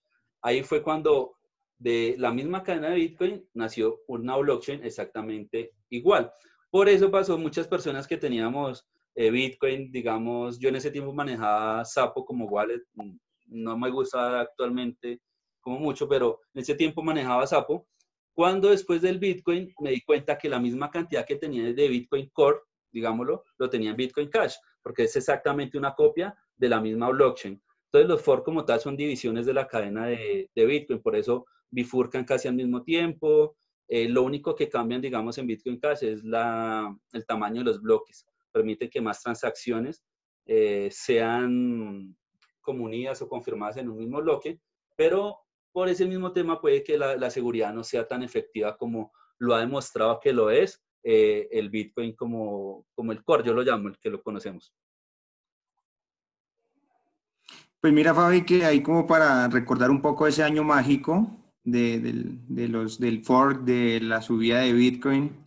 Ahí 0.42 0.64
fue 0.64 0.82
cuando 0.82 1.38
de 1.78 2.16
la 2.18 2.32
misma 2.32 2.64
cadena 2.64 2.90
de 2.90 2.96
Bitcoin 2.96 3.50
nació 3.54 4.02
una 4.08 4.36
blockchain 4.36 4.84
exactamente 4.84 5.74
igual. 5.90 6.32
Por 6.72 6.88
eso 6.88 7.10
pasó 7.10 7.38
muchas 7.38 7.68
personas 7.68 8.08
que 8.08 8.18
teníamos 8.18 8.86
eh, 9.16 9.32
Bitcoin, 9.32 9.92
digamos, 9.92 10.60
yo 10.60 10.70
en 10.70 10.76
ese 10.76 10.92
tiempo 10.92 11.12
manejaba 11.14 11.84
Sapo 11.84 12.24
como 12.24 12.46
wallet, 12.46 12.82
mm, 12.94 13.18
no 13.48 13.78
me 13.78 13.90
gusta 13.90 14.42
actualmente 14.42 15.20
como 15.60 15.80
mucho, 15.80 16.08
pero 16.08 16.40
en 16.54 16.62
ese 16.62 16.76
tiempo 16.76 17.02
manejaba 17.04 17.48
Sapo. 17.48 17.88
Cuando 18.34 18.70
después 18.70 19.02
del 19.02 19.20
Bitcoin 19.20 19.74
me 19.80 19.92
di 19.92 20.02
cuenta 20.02 20.38
que 20.38 20.48
la 20.48 20.60
misma 20.60 20.90
cantidad 20.92 21.26
que 21.26 21.36
tenía 21.36 21.74
de 21.74 21.88
Bitcoin 21.90 22.30
Core, 22.32 22.60
digámoslo, 22.92 23.44
lo 23.58 23.70
tenía 23.70 23.90
en 23.90 23.98
Bitcoin 23.98 24.30
Cash, 24.30 24.56
porque 24.82 25.04
es 25.04 25.16
exactamente 25.16 25.78
una 25.78 25.96
copia 25.96 26.36
de 26.56 26.70
la 26.70 26.80
misma 26.80 27.10
blockchain. 27.10 27.62
Entonces 27.86 28.08
los 28.08 28.22
forks 28.22 28.46
como 28.46 28.64
tal 28.64 28.80
son 28.80 28.96
divisiones 28.96 29.46
de 29.46 29.54
la 29.54 29.68
cadena 29.68 30.06
de, 30.06 30.50
de 30.56 30.66
Bitcoin, 30.66 31.02
por 31.02 31.16
eso 31.16 31.46
bifurcan 31.72 32.24
casi 32.24 32.48
al 32.48 32.56
mismo 32.56 32.84
tiempo, 32.84 33.58
eh, 33.90 34.08
lo 34.08 34.22
único 34.22 34.56
que 34.56 34.70
cambian, 34.70 35.02
digamos, 35.02 35.38
en 35.40 35.48
Bitcoin 35.48 35.80
Cash 35.80 36.04
es 36.04 36.24
la, 36.24 36.96
el 37.12 37.26
tamaño 37.26 37.60
de 37.60 37.66
los 37.66 37.82
bloques. 37.82 38.24
Permite 38.52 38.88
que 38.88 39.02
más 39.02 39.22
transacciones 39.24 40.04
eh, 40.46 40.90
sean 40.92 42.16
comunidas 42.62 43.22
o 43.24 43.28
confirmadas 43.28 43.78
en 43.78 43.90
un 43.90 43.98
mismo 43.98 44.22
bloque, 44.22 44.60
pero 44.96 45.40
por 45.72 45.90
ese 45.90 46.06
mismo 46.06 46.32
tema 46.34 46.62
puede 46.62 46.84
que 46.84 47.00
la, 47.00 47.16
la 47.16 47.32
seguridad 47.32 47.74
no 47.74 47.84
sea 47.84 48.08
tan 48.08 48.22
efectiva 48.22 48.78
como 48.78 49.12
lo 49.40 49.56
ha 49.56 49.60
demostrado 49.60 50.20
que 50.20 50.34
lo 50.34 50.52
es 50.52 50.84
eh, 51.04 51.48
el 51.52 51.70
Bitcoin 51.70 52.16
como, 52.16 52.86
como 52.94 53.12
el 53.12 53.24
core, 53.24 53.44
yo 53.44 53.54
lo 53.54 53.64
llamo, 53.64 53.88
el 53.88 53.98
que 53.98 54.12
lo 54.12 54.22
conocemos. 54.22 54.72
Pues 57.82 57.94
mira, 57.94 58.14
Fabi, 58.14 58.46
que 58.46 58.66
ahí 58.66 58.84
como 58.84 59.08
para 59.08 59.48
recordar 59.48 59.90
un 59.90 60.02
poco 60.02 60.28
ese 60.28 60.44
año 60.44 60.64
mágico, 60.64 61.39
de, 61.72 62.00
del, 62.00 62.40
de 62.48 62.68
los, 62.68 63.00
del 63.00 63.24
fork, 63.24 63.62
de 63.62 64.00
la 64.02 64.22
subida 64.22 64.60
de 64.60 64.74
Bitcoin. 64.74 65.46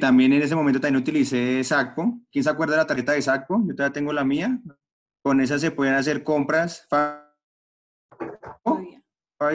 También 0.00 0.32
en 0.32 0.42
ese 0.42 0.54
momento 0.54 0.80
también 0.80 1.02
utilicé 1.02 1.62
Sacpo. 1.64 2.20
¿Quién 2.30 2.44
se 2.44 2.50
acuerda 2.50 2.74
de 2.74 2.82
la 2.82 2.86
tarjeta 2.86 3.12
de 3.12 3.22
Sacpo? 3.22 3.60
Yo 3.66 3.74
todavía 3.74 3.92
tengo 3.92 4.12
la 4.12 4.24
mía. 4.24 4.60
Con 5.22 5.40
esa 5.40 5.58
se 5.58 5.70
pueden 5.70 5.94
hacer 5.94 6.22
compras. 6.22 6.86
¿Fabi 6.88 7.20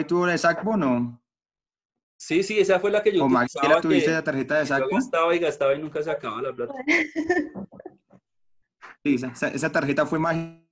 tuvo 0.06 0.26
la 0.26 0.32
de 0.32 0.38
Sacpo 0.38 0.70
o 0.70 0.76
no? 0.76 1.22
Sí, 2.18 2.42
sí, 2.42 2.58
esa 2.58 2.80
fue 2.80 2.90
la 2.90 3.02
que 3.02 3.12
yo 3.12 3.24
¿O 3.24 3.26
utilizaba. 3.26 3.80
tuviste 3.80 4.10
la 4.10 4.24
tarjeta 4.24 4.58
de 4.58 4.66
Sacpo? 4.66 4.94
gastaba 4.94 5.34
y 5.34 5.38
gastaba 5.38 5.74
y 5.74 5.78
nunca 5.80 6.02
se 6.02 6.10
acababa 6.10 6.42
la 6.42 6.54
plata. 6.54 6.74
Sí, 9.04 9.14
esa, 9.14 9.48
esa 9.50 9.70
tarjeta 9.70 10.04
fue 10.04 10.18
mágica 10.18 10.66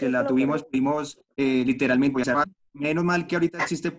que 0.00 0.08
la 0.08 0.26
tuvimos, 0.26 0.66
tuvimos 0.66 1.20
eh, 1.36 1.62
literalmente, 1.66 2.22
menos 2.72 3.04
mal 3.04 3.26
que 3.26 3.36
ahorita 3.36 3.62
existe 3.62 3.92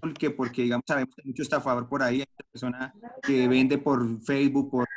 porque, 0.00 0.30
porque 0.30 0.62
digamos, 0.62 0.84
sabemos 0.86 1.14
que 1.14 1.22
hay 1.22 1.28
mucho 1.28 1.42
estafador 1.42 1.86
por 1.86 2.02
ahí, 2.02 2.20
hay 2.20 2.26
persona 2.50 2.94
que 3.22 3.46
vende 3.46 3.76
por 3.76 4.22
Facebook, 4.22 4.70
por 4.70 4.88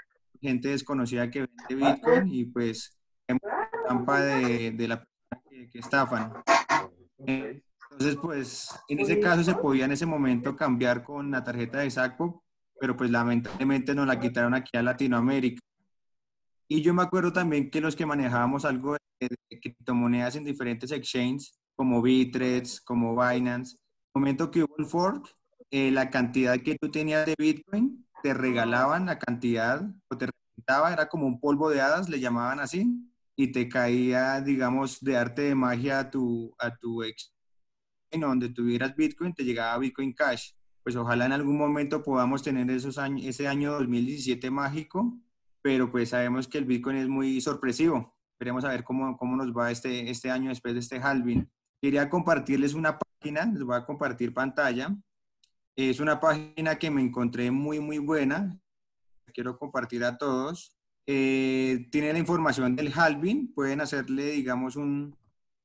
gente 0.41 0.69
desconocida 0.69 1.29
que 1.29 1.47
vende 1.69 1.85
Bitcoin 1.91 2.27
y 2.33 2.45
pues 2.45 2.97
trampa 3.85 4.21
de, 4.21 4.71
de 4.71 4.87
la 4.87 5.03
persona 5.03 5.69
que, 5.69 5.79
estafan. 5.79 6.33
Entonces, 7.17 8.15
pues, 8.21 8.69
en 8.87 8.99
ese 9.01 9.19
caso 9.19 9.43
se 9.43 9.55
podía 9.55 9.85
en 9.85 9.91
ese 9.91 10.05
momento 10.05 10.55
cambiar 10.55 11.03
con 11.03 11.29
la 11.29 11.43
tarjeta 11.43 11.79
de 11.79 11.91
Sacpo, 11.91 12.43
pero 12.79 12.95
pues 12.95 13.11
lamentablemente 13.11 13.93
nos 13.93 14.07
la 14.07 14.19
quitaron 14.19 14.53
aquí 14.53 14.77
a 14.77 14.81
Latinoamérica. 14.81 15.61
Y 16.73 16.81
yo 16.81 16.91
me 16.91 17.03
acuerdo 17.03 17.31
también 17.31 17.69
que 17.69 17.79
los 17.81 17.95
que 17.95 18.07
manejábamos 18.07 18.65
algo 18.65 18.97
de, 19.19 19.29
criptomonedas 19.61 20.37
en 20.37 20.43
diferentes 20.43 20.91
exchanges, 20.91 21.53
como 21.75 22.01
Bittrex, 22.01 22.81
como 22.81 23.11
Binance, 23.15 23.77
el 23.77 24.19
momento 24.19 24.49
que 24.49 24.63
hubo 24.63 24.75
el 24.79 24.87
fork, 24.87 25.37
eh, 25.69 25.91
la 25.91 26.09
cantidad 26.09 26.59
que 26.59 26.75
tú 26.81 26.89
tenías 26.89 27.27
de 27.27 27.35
Bitcoin, 27.37 28.07
te 28.23 28.33
regalaban 28.33 29.05
la 29.05 29.19
cantidad, 29.19 29.87
o 30.07 30.17
te 30.17 30.29
rentaba, 30.57 30.91
era 30.91 31.09
como 31.09 31.27
un 31.27 31.39
polvo 31.39 31.69
de 31.69 31.79
hadas, 31.79 32.09
le 32.09 32.19
llamaban 32.19 32.59
así, 32.59 33.07
y 33.35 33.51
te 33.51 33.69
caía, 33.69 34.41
digamos, 34.41 34.99
de 34.99 35.15
arte 35.15 35.43
de 35.43 35.53
magia 35.53 35.99
a 35.99 36.09
tu, 36.09 36.55
a 36.57 36.75
tu 36.75 37.03
exchange, 37.03 38.19
donde 38.19 38.49
tuvieras 38.49 38.95
Bitcoin, 38.95 39.35
te 39.35 39.43
llegaba 39.43 39.77
Bitcoin 39.77 40.11
Cash. 40.13 40.53
Pues 40.81 40.95
ojalá 40.95 41.27
en 41.27 41.33
algún 41.33 41.55
momento 41.55 42.01
podamos 42.01 42.41
tener 42.41 42.67
esos 42.71 42.97
años, 42.97 43.27
ese 43.27 43.47
año 43.47 43.73
2017 43.73 44.49
mágico 44.49 45.19
pero 45.63 45.89
pues 45.89 46.09
sabemos 46.09 46.47
que 46.47 46.57
el 46.59 46.65
Bitcoin 46.65 46.97
es 46.97 47.07
muy 47.07 47.39
sorpresivo. 47.39 48.13
Esperemos 48.33 48.65
a 48.65 48.69
ver 48.69 48.83
cómo, 48.83 49.17
cómo 49.17 49.37
nos 49.37 49.55
va 49.55 49.71
este, 49.71 50.11
este 50.11 50.29
año 50.29 50.49
después 50.49 50.73
de 50.73 50.81
este 50.81 50.99
halving. 50.99 51.49
Quería 51.81 52.09
compartirles 52.09 52.73
una 52.73 52.99
página, 52.99 53.45
les 53.45 53.63
voy 53.63 53.77
a 53.77 53.85
compartir 53.85 54.33
pantalla. 54.33 54.93
Es 55.75 56.01
una 56.01 56.19
página 56.19 56.75
que 56.77 56.91
me 56.91 57.01
encontré 57.01 57.49
muy, 57.49 57.79
muy 57.79 57.97
buena. 57.97 58.59
Quiero 59.33 59.57
compartir 59.57 60.03
a 60.03 60.17
todos. 60.17 60.77
Eh, 61.07 61.87
tiene 61.91 62.11
la 62.11 62.19
información 62.19 62.75
del 62.75 62.91
halving. 62.93 63.53
Pueden 63.53 63.79
hacerle, 63.79 64.31
digamos, 64.31 64.75
un, 64.75 65.15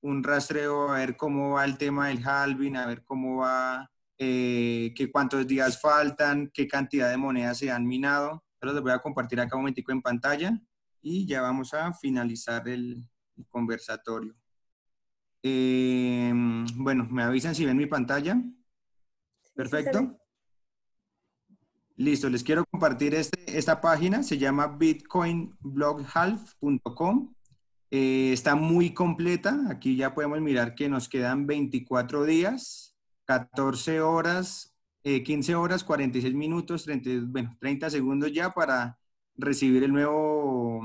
un, 0.00 0.22
rastreo 0.22 0.90
a 0.90 0.98
ver 0.98 1.16
cómo 1.16 1.54
va 1.54 1.64
el 1.64 1.76
tema 1.76 2.06
del 2.06 2.24
halving, 2.24 2.76
a 2.76 2.86
ver 2.86 3.02
cómo 3.04 3.38
va, 3.38 3.90
eh, 4.16 4.92
qué 4.96 5.10
cuántos 5.10 5.44
días 5.44 5.80
faltan, 5.80 6.50
qué 6.54 6.68
cantidad 6.68 7.10
de 7.10 7.16
monedas 7.16 7.58
se 7.58 7.72
han 7.72 7.84
minado. 7.84 8.44
Ahora 8.60 8.74
les 8.74 8.82
voy 8.82 8.92
a 8.92 8.98
compartir 8.98 9.40
acá 9.40 9.56
un 9.56 9.62
momentico 9.62 9.90
en 9.92 10.02
pantalla 10.02 10.60
y 11.00 11.26
ya 11.26 11.40
vamos 11.42 11.74
a 11.74 11.92
finalizar 11.92 12.68
el, 12.68 13.04
conversatorio. 13.50 14.34
Em, 15.42 16.66
bueno, 16.74 17.06
me 17.08 17.22
avisan 17.22 17.54
si 17.54 17.64
ven 17.64 17.76
mi 17.76 17.86
pantalla. 17.86 18.42
Perfecto. 19.54 20.18
Listo, 21.94 22.28
les 22.28 22.42
quiero 22.42 22.64
compartir 22.64 23.14
este, 23.14 23.58
esta 23.58 23.80
página, 23.80 24.24
se 24.24 24.38
llama 24.38 24.66
bitcoinbloghalf.com. 24.66 27.32
Eh, 27.90 28.32
está 28.32 28.54
muy 28.54 28.92
completa, 28.92 29.58
aquí 29.70 29.96
ya 29.96 30.14
podemos 30.14 30.40
mirar 30.40 30.74
que 30.74 30.88
nos 30.88 31.08
quedan 31.08 31.46
24 31.46 32.24
días, 32.24 32.96
14 33.24 34.00
horas 34.00 34.67
15 35.24 35.52
eh, 35.52 35.54
horas, 35.54 35.84
46 35.84 36.34
minutos, 36.34 36.84
30, 36.84 37.26
bueno, 37.26 37.56
30 37.60 37.90
segundos 37.90 38.32
ya 38.32 38.50
para 38.50 38.98
recibir 39.36 39.82
el 39.84 39.92
nuevo 39.92 40.82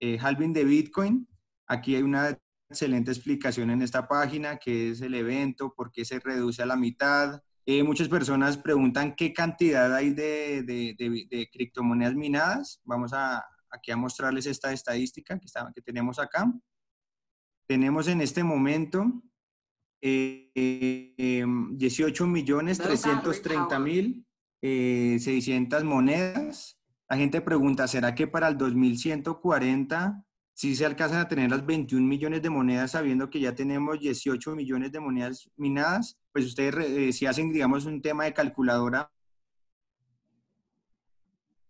eh, 0.00 0.18
halving 0.20 0.52
de 0.52 0.64
Bitcoin. 0.64 1.28
Aquí 1.66 1.96
hay 1.96 2.02
una 2.02 2.38
excelente 2.68 3.10
explicación 3.10 3.70
en 3.70 3.82
esta 3.82 4.06
página, 4.08 4.58
qué 4.58 4.90
es 4.90 5.00
el 5.00 5.14
evento, 5.14 5.72
por 5.74 5.92
qué 5.92 6.04
se 6.04 6.18
reduce 6.20 6.62
a 6.62 6.66
la 6.66 6.76
mitad. 6.76 7.40
Eh, 7.66 7.82
muchas 7.82 8.08
personas 8.08 8.58
preguntan 8.58 9.14
qué 9.14 9.32
cantidad 9.32 9.94
hay 9.94 10.10
de, 10.10 11.48
criptomonedas 11.52 12.14
minadas. 12.14 12.80
Vamos 12.84 13.12
a, 13.12 13.44
aquí 13.70 13.90
a 13.90 13.96
mostrarles 13.96 14.46
esta 14.46 14.72
estadística 14.72 15.38
que, 15.38 15.46
está, 15.46 15.70
que 15.74 15.80
tenemos 15.80 16.18
acá. 16.18 16.52
Tenemos 17.66 18.08
en 18.08 18.20
este 18.20 18.44
momento 18.44 19.22
eh, 20.06 21.44
18 21.72 22.26
millones 22.26 22.78
330 22.78 23.78
mil 23.78 24.26
600 24.60 25.80
eh, 25.80 25.84
monedas. 25.84 26.78
La 27.08 27.16
gente 27.16 27.40
pregunta, 27.40 27.86
¿será 27.86 28.14
que 28.14 28.26
para 28.26 28.48
el 28.48 28.56
2140 28.56 30.24
si 30.54 30.76
se 30.76 30.86
alcanzan 30.86 31.20
a 31.20 31.28
tener 31.28 31.50
las 31.50 31.66
21 31.66 32.06
millones 32.06 32.40
de 32.40 32.48
monedas 32.48 32.92
sabiendo 32.92 33.28
que 33.28 33.40
ya 33.40 33.54
tenemos 33.54 34.00
18 34.00 34.54
millones 34.54 34.92
de 34.92 35.00
monedas 35.00 35.50
minadas? 35.56 36.18
Pues 36.32 36.46
ustedes 36.46 36.74
eh, 36.88 37.12
si 37.12 37.26
hacen, 37.26 37.52
digamos, 37.52 37.84
un 37.84 38.00
tema 38.00 38.24
de 38.24 38.32
calculadora, 38.32 39.10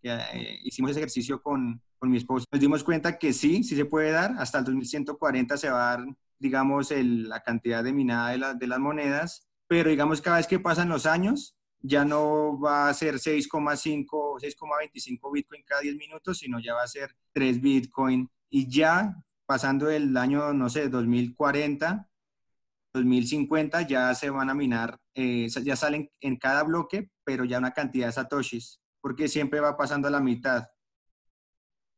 eh, 0.03 0.61
hicimos 0.63 0.91
ese 0.93 1.01
ejercicio 1.01 1.43
con, 1.43 1.81
con, 1.99 2.11
mi 2.11 2.19
esposo, 2.19 2.45
nos 2.53 2.61
dimos 2.61 2.85
cuenta 2.85 3.19
que 3.19 3.33
sí, 3.33 3.65
sí 3.65 3.75
se 3.75 3.87
puede 3.87 4.11
dar, 4.11 4.35
hasta 4.39 4.59
el 4.59 4.65
2140 4.65 5.57
se 5.57 5.71
va 5.71 5.93
a 5.93 5.97
dar, 5.97 6.07
digamos, 6.45 6.91
la 6.91 7.43
cantidad 7.43 7.83
de 7.83 7.95
minada 7.95 8.33
de, 8.33 8.59
de 8.59 8.67
las 8.67 8.79
monedas, 8.79 9.49
pero 9.67 9.89
digamos 9.89 10.21
cada 10.21 10.37
vez 10.37 10.47
que 10.47 10.61
pasan 10.61 10.91
los 10.91 11.07
años, 11.07 11.57
ya 11.81 12.05
no 12.05 12.61
va 12.61 12.91
a 12.91 12.95
ser 12.95 13.15
6,5, 13.15 14.07
6,25 14.07 15.33
Bitcoin 15.33 15.63
cada 15.65 15.81
10 15.81 15.97
minutos, 15.97 16.37
sino 16.39 16.61
ya 16.61 16.75
va 16.75 16.83
a 16.83 16.87
ser 16.87 17.17
3 17.33 17.63
Bitcoin. 17.63 18.29
Y 18.51 18.69
ya 18.69 19.17
pasando 19.47 19.89
el 19.91 20.15
año, 20.19 20.53
no 20.53 20.69
sé, 20.69 20.91
2040, 20.91 22.07
2050, 22.93 23.83
ya 23.83 24.15
se 24.15 24.29
van 24.29 24.51
a 24.51 24.55
minar, 24.55 25.01
eh, 25.15 25.49
ya 25.49 25.77
salen 25.77 26.11
en 26.21 26.37
cada 26.37 26.63
bloque, 26.63 27.11
pero 27.25 27.45
ya 27.45 27.59
una 27.59 27.73
cantidad 27.73 28.07
de 28.09 28.13
satoshis, 28.13 28.83
porque 29.01 29.29
siempre 29.29 29.61
va 29.61 29.79
pasando 29.79 30.09
a 30.09 30.11
la 30.11 30.21
mitad. 30.21 30.69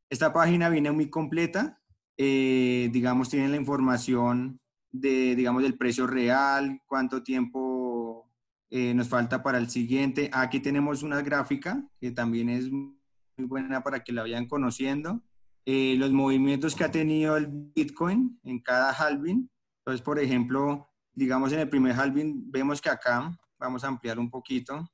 Esta 0.09 0.33
página 0.33 0.69
viene 0.69 0.93
muy 0.93 1.11
completa, 1.11 1.81
eh, 2.17 2.89
digamos, 2.93 3.29
tiene 3.29 3.49
la 3.49 3.57
información 3.57 4.61
de, 4.91 5.35
digamos, 5.37 5.63
del 5.63 5.77
precio 5.77 6.07
real, 6.07 6.81
cuánto 6.87 7.23
tiempo 7.23 8.31
eh, 8.71 8.95
nos 8.95 9.09
falta 9.09 9.43
para 9.43 9.59
el 9.59 9.71
siguiente. 9.71 10.31
Aquí 10.33 10.61
tenemos 10.61 11.03
una 11.03 11.23
gráfica 11.23 11.85
que 12.01 12.11
también 12.11 12.49
es 12.49 12.71
muy 12.71 12.97
buena 13.39 13.83
para 13.83 14.03
que 14.03 14.13
la 14.13 14.23
vayan 14.23 14.47
conociendo. 14.47 15.23
Eh, 15.65 15.97
los 15.99 16.13
movimientos 16.13 16.75
que 16.75 16.85
ha 16.85 16.91
tenido 16.91 17.37
el 17.37 17.49
Bitcoin 17.49 18.39
en 18.45 18.61
cada 18.61 18.93
halving. 18.93 19.51
Entonces, 19.81 20.03
por 20.03 20.19
ejemplo, 20.19 20.89
digamos 21.13 21.53
en 21.53 21.61
el 21.61 21.69
primer 21.69 21.93
halving, 21.93 22.51
vemos 22.51 22.81
que 22.81 22.89
acá, 22.89 23.37
vamos 23.59 23.83
a 23.85 23.89
ampliar 23.89 24.19
un 24.19 24.31
poquito, 24.31 24.89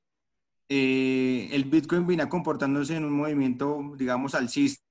eh, 0.69 1.49
el 1.51 1.65
Bitcoin 1.65 2.07
viene 2.07 2.27
comportándose 2.27 2.95
en 2.95 3.05
un 3.05 3.13
movimiento, 3.13 3.93
digamos, 3.97 4.33
alcista. 4.33 4.82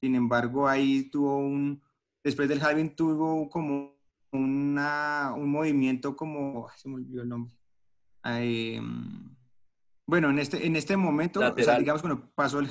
Sin 0.00 0.14
embargo, 0.14 0.68
ahí 0.68 1.10
tuvo 1.10 1.38
un, 1.38 1.82
después 2.24 2.48
del 2.48 2.62
halving 2.62 2.96
tuvo 2.96 3.48
como 3.50 3.94
una, 4.32 5.34
un 5.36 5.50
movimiento 5.50 6.16
como, 6.16 6.68
se 6.76 6.88
me 6.88 6.96
olvidó 6.96 7.22
el 7.22 7.28
nombre, 7.28 7.52
Em, 8.24 9.34
bueno, 10.06 10.30
en 10.30 10.38
este, 10.38 10.66
en 10.66 10.76
este 10.76 10.96
momento, 10.96 11.40
digamos, 11.54 12.02
cuando 12.02 12.30
pasó 12.34 12.58
el 12.58 12.68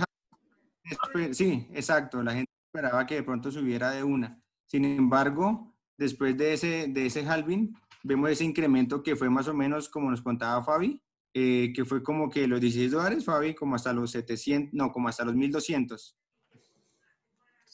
sí, 1.33 1.67
exacto, 1.73 2.21
la 2.23 2.33
gente 2.33 2.51
esperaba 2.67 3.05
que 3.05 3.15
de 3.15 3.23
pronto 3.23 3.51
subiera 3.51 3.91
de 3.91 4.03
una. 4.03 4.41
Sin 4.65 4.85
embargo, 4.85 5.75
después 5.97 6.37
de 6.37 6.53
ese, 6.53 6.87
de 6.87 7.05
ese 7.07 7.25
halving, 7.25 7.75
vemos 8.03 8.29
ese 8.29 8.43
incremento 8.43 9.01
que 9.01 9.15
fue 9.15 9.29
más 9.29 9.47
o 9.47 9.53
menos 9.53 9.89
como 9.89 10.11
nos 10.11 10.21
contaba 10.21 10.63
Fabi, 10.63 11.01
eh, 11.33 11.71
que 11.73 11.85
fue 11.85 12.03
como 12.03 12.29
que 12.29 12.47
los 12.47 12.61
16 12.61 12.91
dólares, 12.91 13.25
Fabi, 13.25 13.55
como 13.55 13.75
hasta 13.75 13.93
los 13.93 14.11
700, 14.11 14.73
no, 14.73 14.91
como 14.91 15.07
hasta 15.07 15.25
los 15.25 15.35
1200. 15.35 16.18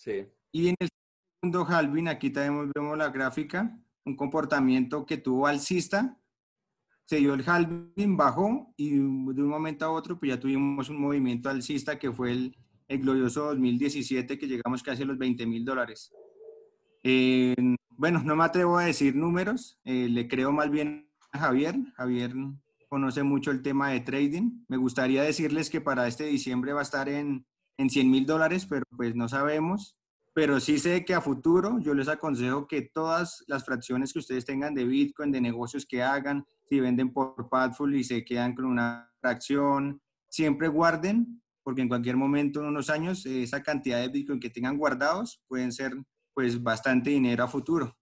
Sí. 0.06 0.28
Y 0.52 0.70
en 0.70 0.76
el 0.80 0.90
segundo 1.42 1.66
halving, 1.66 2.08
aquí 2.08 2.30
también 2.30 2.72
vemos 2.74 2.98
la 2.98 3.10
gráfica, 3.10 3.76
un 4.06 4.16
comportamiento 4.16 5.04
que 5.04 5.18
tuvo 5.18 5.48
alcista, 5.48 6.16
se 7.06 7.18
dio 7.18 7.34
el 7.34 7.44
halving, 7.48 8.16
bajó 8.16 8.72
y 8.78 8.92
de 8.92 9.00
un 9.00 9.48
momento 9.48 9.86
a 9.86 9.92
otro 9.92 10.20
pues 10.20 10.30
ya 10.30 10.40
tuvimos 10.40 10.90
un 10.90 11.02
movimiento 11.02 11.50
alcista 11.50 11.98
que 11.98 12.12
fue 12.12 12.32
el, 12.32 12.58
el 12.88 13.00
glorioso 13.00 13.46
2017 13.46 14.38
que 14.38 14.48
llegamos 14.48 14.84
casi 14.84 15.04
a 15.04 15.06
los 15.06 15.18
20 15.18 15.46
mil 15.48 15.66
dólares. 15.66 16.12
Eh, 17.04 17.56
bueno, 17.90 18.22
no 18.24 18.36
me 18.36 18.44
atrevo 18.44 18.78
a 18.78 18.86
decir 18.86 19.16
números, 19.16 19.80
eh, 19.86 20.08
le 20.10 20.28
creo 20.28 20.52
más 20.52 20.70
bien 20.70 21.10
a 21.32 21.40
Javier. 21.40 21.76
Javier 21.96 22.34
conoce 22.90 23.24
mucho 23.24 23.52
el 23.52 23.62
tema 23.62 23.90
de 23.90 24.02
trading. 24.02 24.64
Me 24.68 24.78
gustaría 24.78 25.24
decirles 25.24 25.70
que 25.70 25.82
para 25.82 26.08
este 26.08 26.26
diciembre 26.26 26.74
va 26.74 26.80
a 26.80 26.84
estar 26.84 27.10
en, 27.10 27.46
en 27.78 27.90
100 27.90 28.10
mil 28.10 28.26
dólares, 28.26 28.66
pero 28.66 28.86
pues 28.96 29.16
no 29.16 29.28
sabemos 29.28 29.96
pero 30.36 30.60
sí 30.60 30.80
sé 30.80 31.06
que 31.06 31.14
a 31.14 31.22
futuro 31.22 31.80
yo 31.80 31.94
les 31.94 32.10
aconsejo 32.10 32.68
que 32.68 32.82
todas 32.82 33.46
las 33.48 33.64
fracciones 33.64 34.12
que 34.12 34.20
ustedes 34.20 34.44
tengan 34.44 34.74
de 34.76 34.84
Bitcoin, 34.84 35.32
de 35.32 35.40
negocios 35.40 35.86
que 35.86 36.04
hagan, 36.04 36.46
si 36.68 36.82
venden 36.82 37.14
por 37.14 37.48
Padful 37.48 37.96
y 37.96 38.04
se 38.04 38.26
quedan 38.26 38.54
con 38.54 38.66
una 38.66 39.10
fracción, 39.22 40.02
siempre 40.28 40.68
guarden, 40.68 41.42
porque 41.64 41.84
en 41.84 41.88
cualquier 41.88 42.18
momento, 42.18 42.60
en 42.60 42.66
unos 42.66 42.90
años, 42.90 43.26
esa 43.26 43.64
cantidad 43.64 44.02
de 44.02 44.10
Bitcoin 44.10 44.42
que 44.42 44.50
tengan 44.50 44.78
guardados 44.78 45.42
pueden 45.48 45.72
ser 45.72 45.94
pues 46.34 46.62
bastante 46.62 47.12
dinero 47.12 47.46
a 47.46 47.48
futuro. 47.48 47.98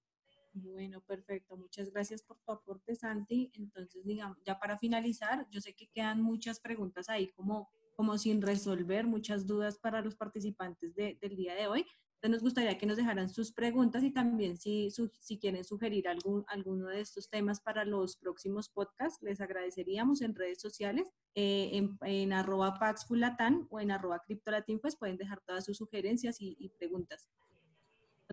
Bueno, 0.54 1.02
perfecto. 1.02 1.56
Muchas 1.56 1.92
gracias 1.92 2.24
por 2.24 2.40
tu 2.40 2.52
aporte, 2.52 2.96
Santi. 2.96 3.52
Entonces, 3.54 4.04
digamos, 4.06 4.40
ya 4.44 4.58
para 4.58 4.80
finalizar, 4.80 5.48
yo 5.52 5.62
sé 5.62 5.76
que 5.76 5.88
quedan 5.88 6.24
muchas 6.24 6.60
preguntas 6.60 7.10
ahí 7.10 7.32
como, 7.34 7.70
como 7.96 8.18
sin 8.18 8.42
resolver, 8.42 9.06
muchas 9.06 9.48
dudas 9.48 9.78
para 9.78 10.02
los 10.02 10.16
participantes 10.16 10.96
del 10.96 11.36
día 11.36 11.56
de 11.56 11.68
hoy. 11.68 11.86
Entonces 12.24 12.42
nos 12.42 12.44
gustaría 12.44 12.78
que 12.78 12.86
nos 12.86 12.96
dejaran 12.96 13.28
sus 13.28 13.52
preguntas 13.52 14.02
y 14.02 14.10
también 14.10 14.56
si, 14.56 14.90
si 15.20 15.40
quieren 15.40 15.66
sugerir 15.66 16.08
algún, 16.08 16.46
alguno 16.48 16.88
de 16.88 17.02
estos 17.02 17.30
temas 17.30 17.60
para 17.60 17.84
los 17.84 18.16
próximos 18.16 18.70
podcasts, 18.70 19.22
les 19.22 19.42
agradeceríamos 19.42 20.22
en 20.22 20.34
redes 20.34 20.62
sociales, 20.62 21.12
eh, 21.36 21.72
en, 21.74 21.98
en, 22.02 22.32
arroba 22.32 22.76
paxfulatan 22.80 23.68
o 23.70 23.82
en 23.82 23.92
arroba 23.92 24.22
criptolatin, 24.26 24.80
pues 24.80 24.96
pueden 24.96 25.18
dejar 25.18 25.42
todas 25.42 25.66
sus 25.66 25.76
sugerencias 25.76 26.38
y, 26.40 26.72
preguntas. 26.78 27.30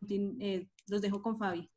Eh, 0.09 0.69
los 0.87 1.03
dejo 1.03 1.21
con 1.21 1.37
Fabi. 1.37 1.69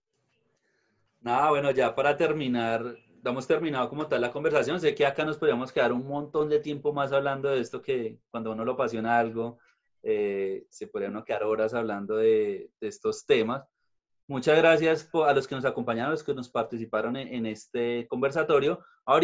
Nada, 1.19 1.49
bueno, 1.49 1.71
ya 1.71 1.95
para 1.95 2.15
terminar, 2.15 2.95
damos 3.23 3.47
terminado 3.47 3.89
como 3.89 4.07
tal 4.07 4.21
la 4.21 4.31
conversación. 4.31 4.79
Sé 4.79 4.93
que 4.93 5.05
acá 5.05 5.23
nos 5.23 5.37
podríamos 5.37 5.71
quedar 5.71 5.93
un 5.93 6.05
montón 6.05 6.49
de 6.49 6.59
tiempo 6.59 6.91
más 6.93 7.13
hablando 7.13 7.49
de 7.49 7.61
esto 7.61 7.81
que 7.81 8.19
cuando 8.29 8.51
uno 8.51 8.65
lo 8.65 8.73
apasiona 8.73 9.17
algo, 9.17 9.59
eh, 10.03 10.65
se 10.69 10.87
podría 10.87 11.09
no 11.09 11.23
quedar 11.23 11.43
horas 11.43 11.73
hablando 11.73 12.17
de, 12.17 12.69
estos 12.81 13.25
temas. 13.25 13.63
Muchas 14.27 14.57
gracias 14.57 15.09
a 15.13 15.33
los 15.33 15.47
que 15.47 15.55
nos 15.55 15.65
acompañaron, 15.65 16.09
a 16.09 16.11
los 16.11 16.23
que 16.23 16.33
nos 16.33 16.49
participaron 16.49 17.15
en, 17.15 17.29
en 17.29 17.45
este 17.45 18.07
conversatorio. 18.09 18.83
Ahora 19.05 19.21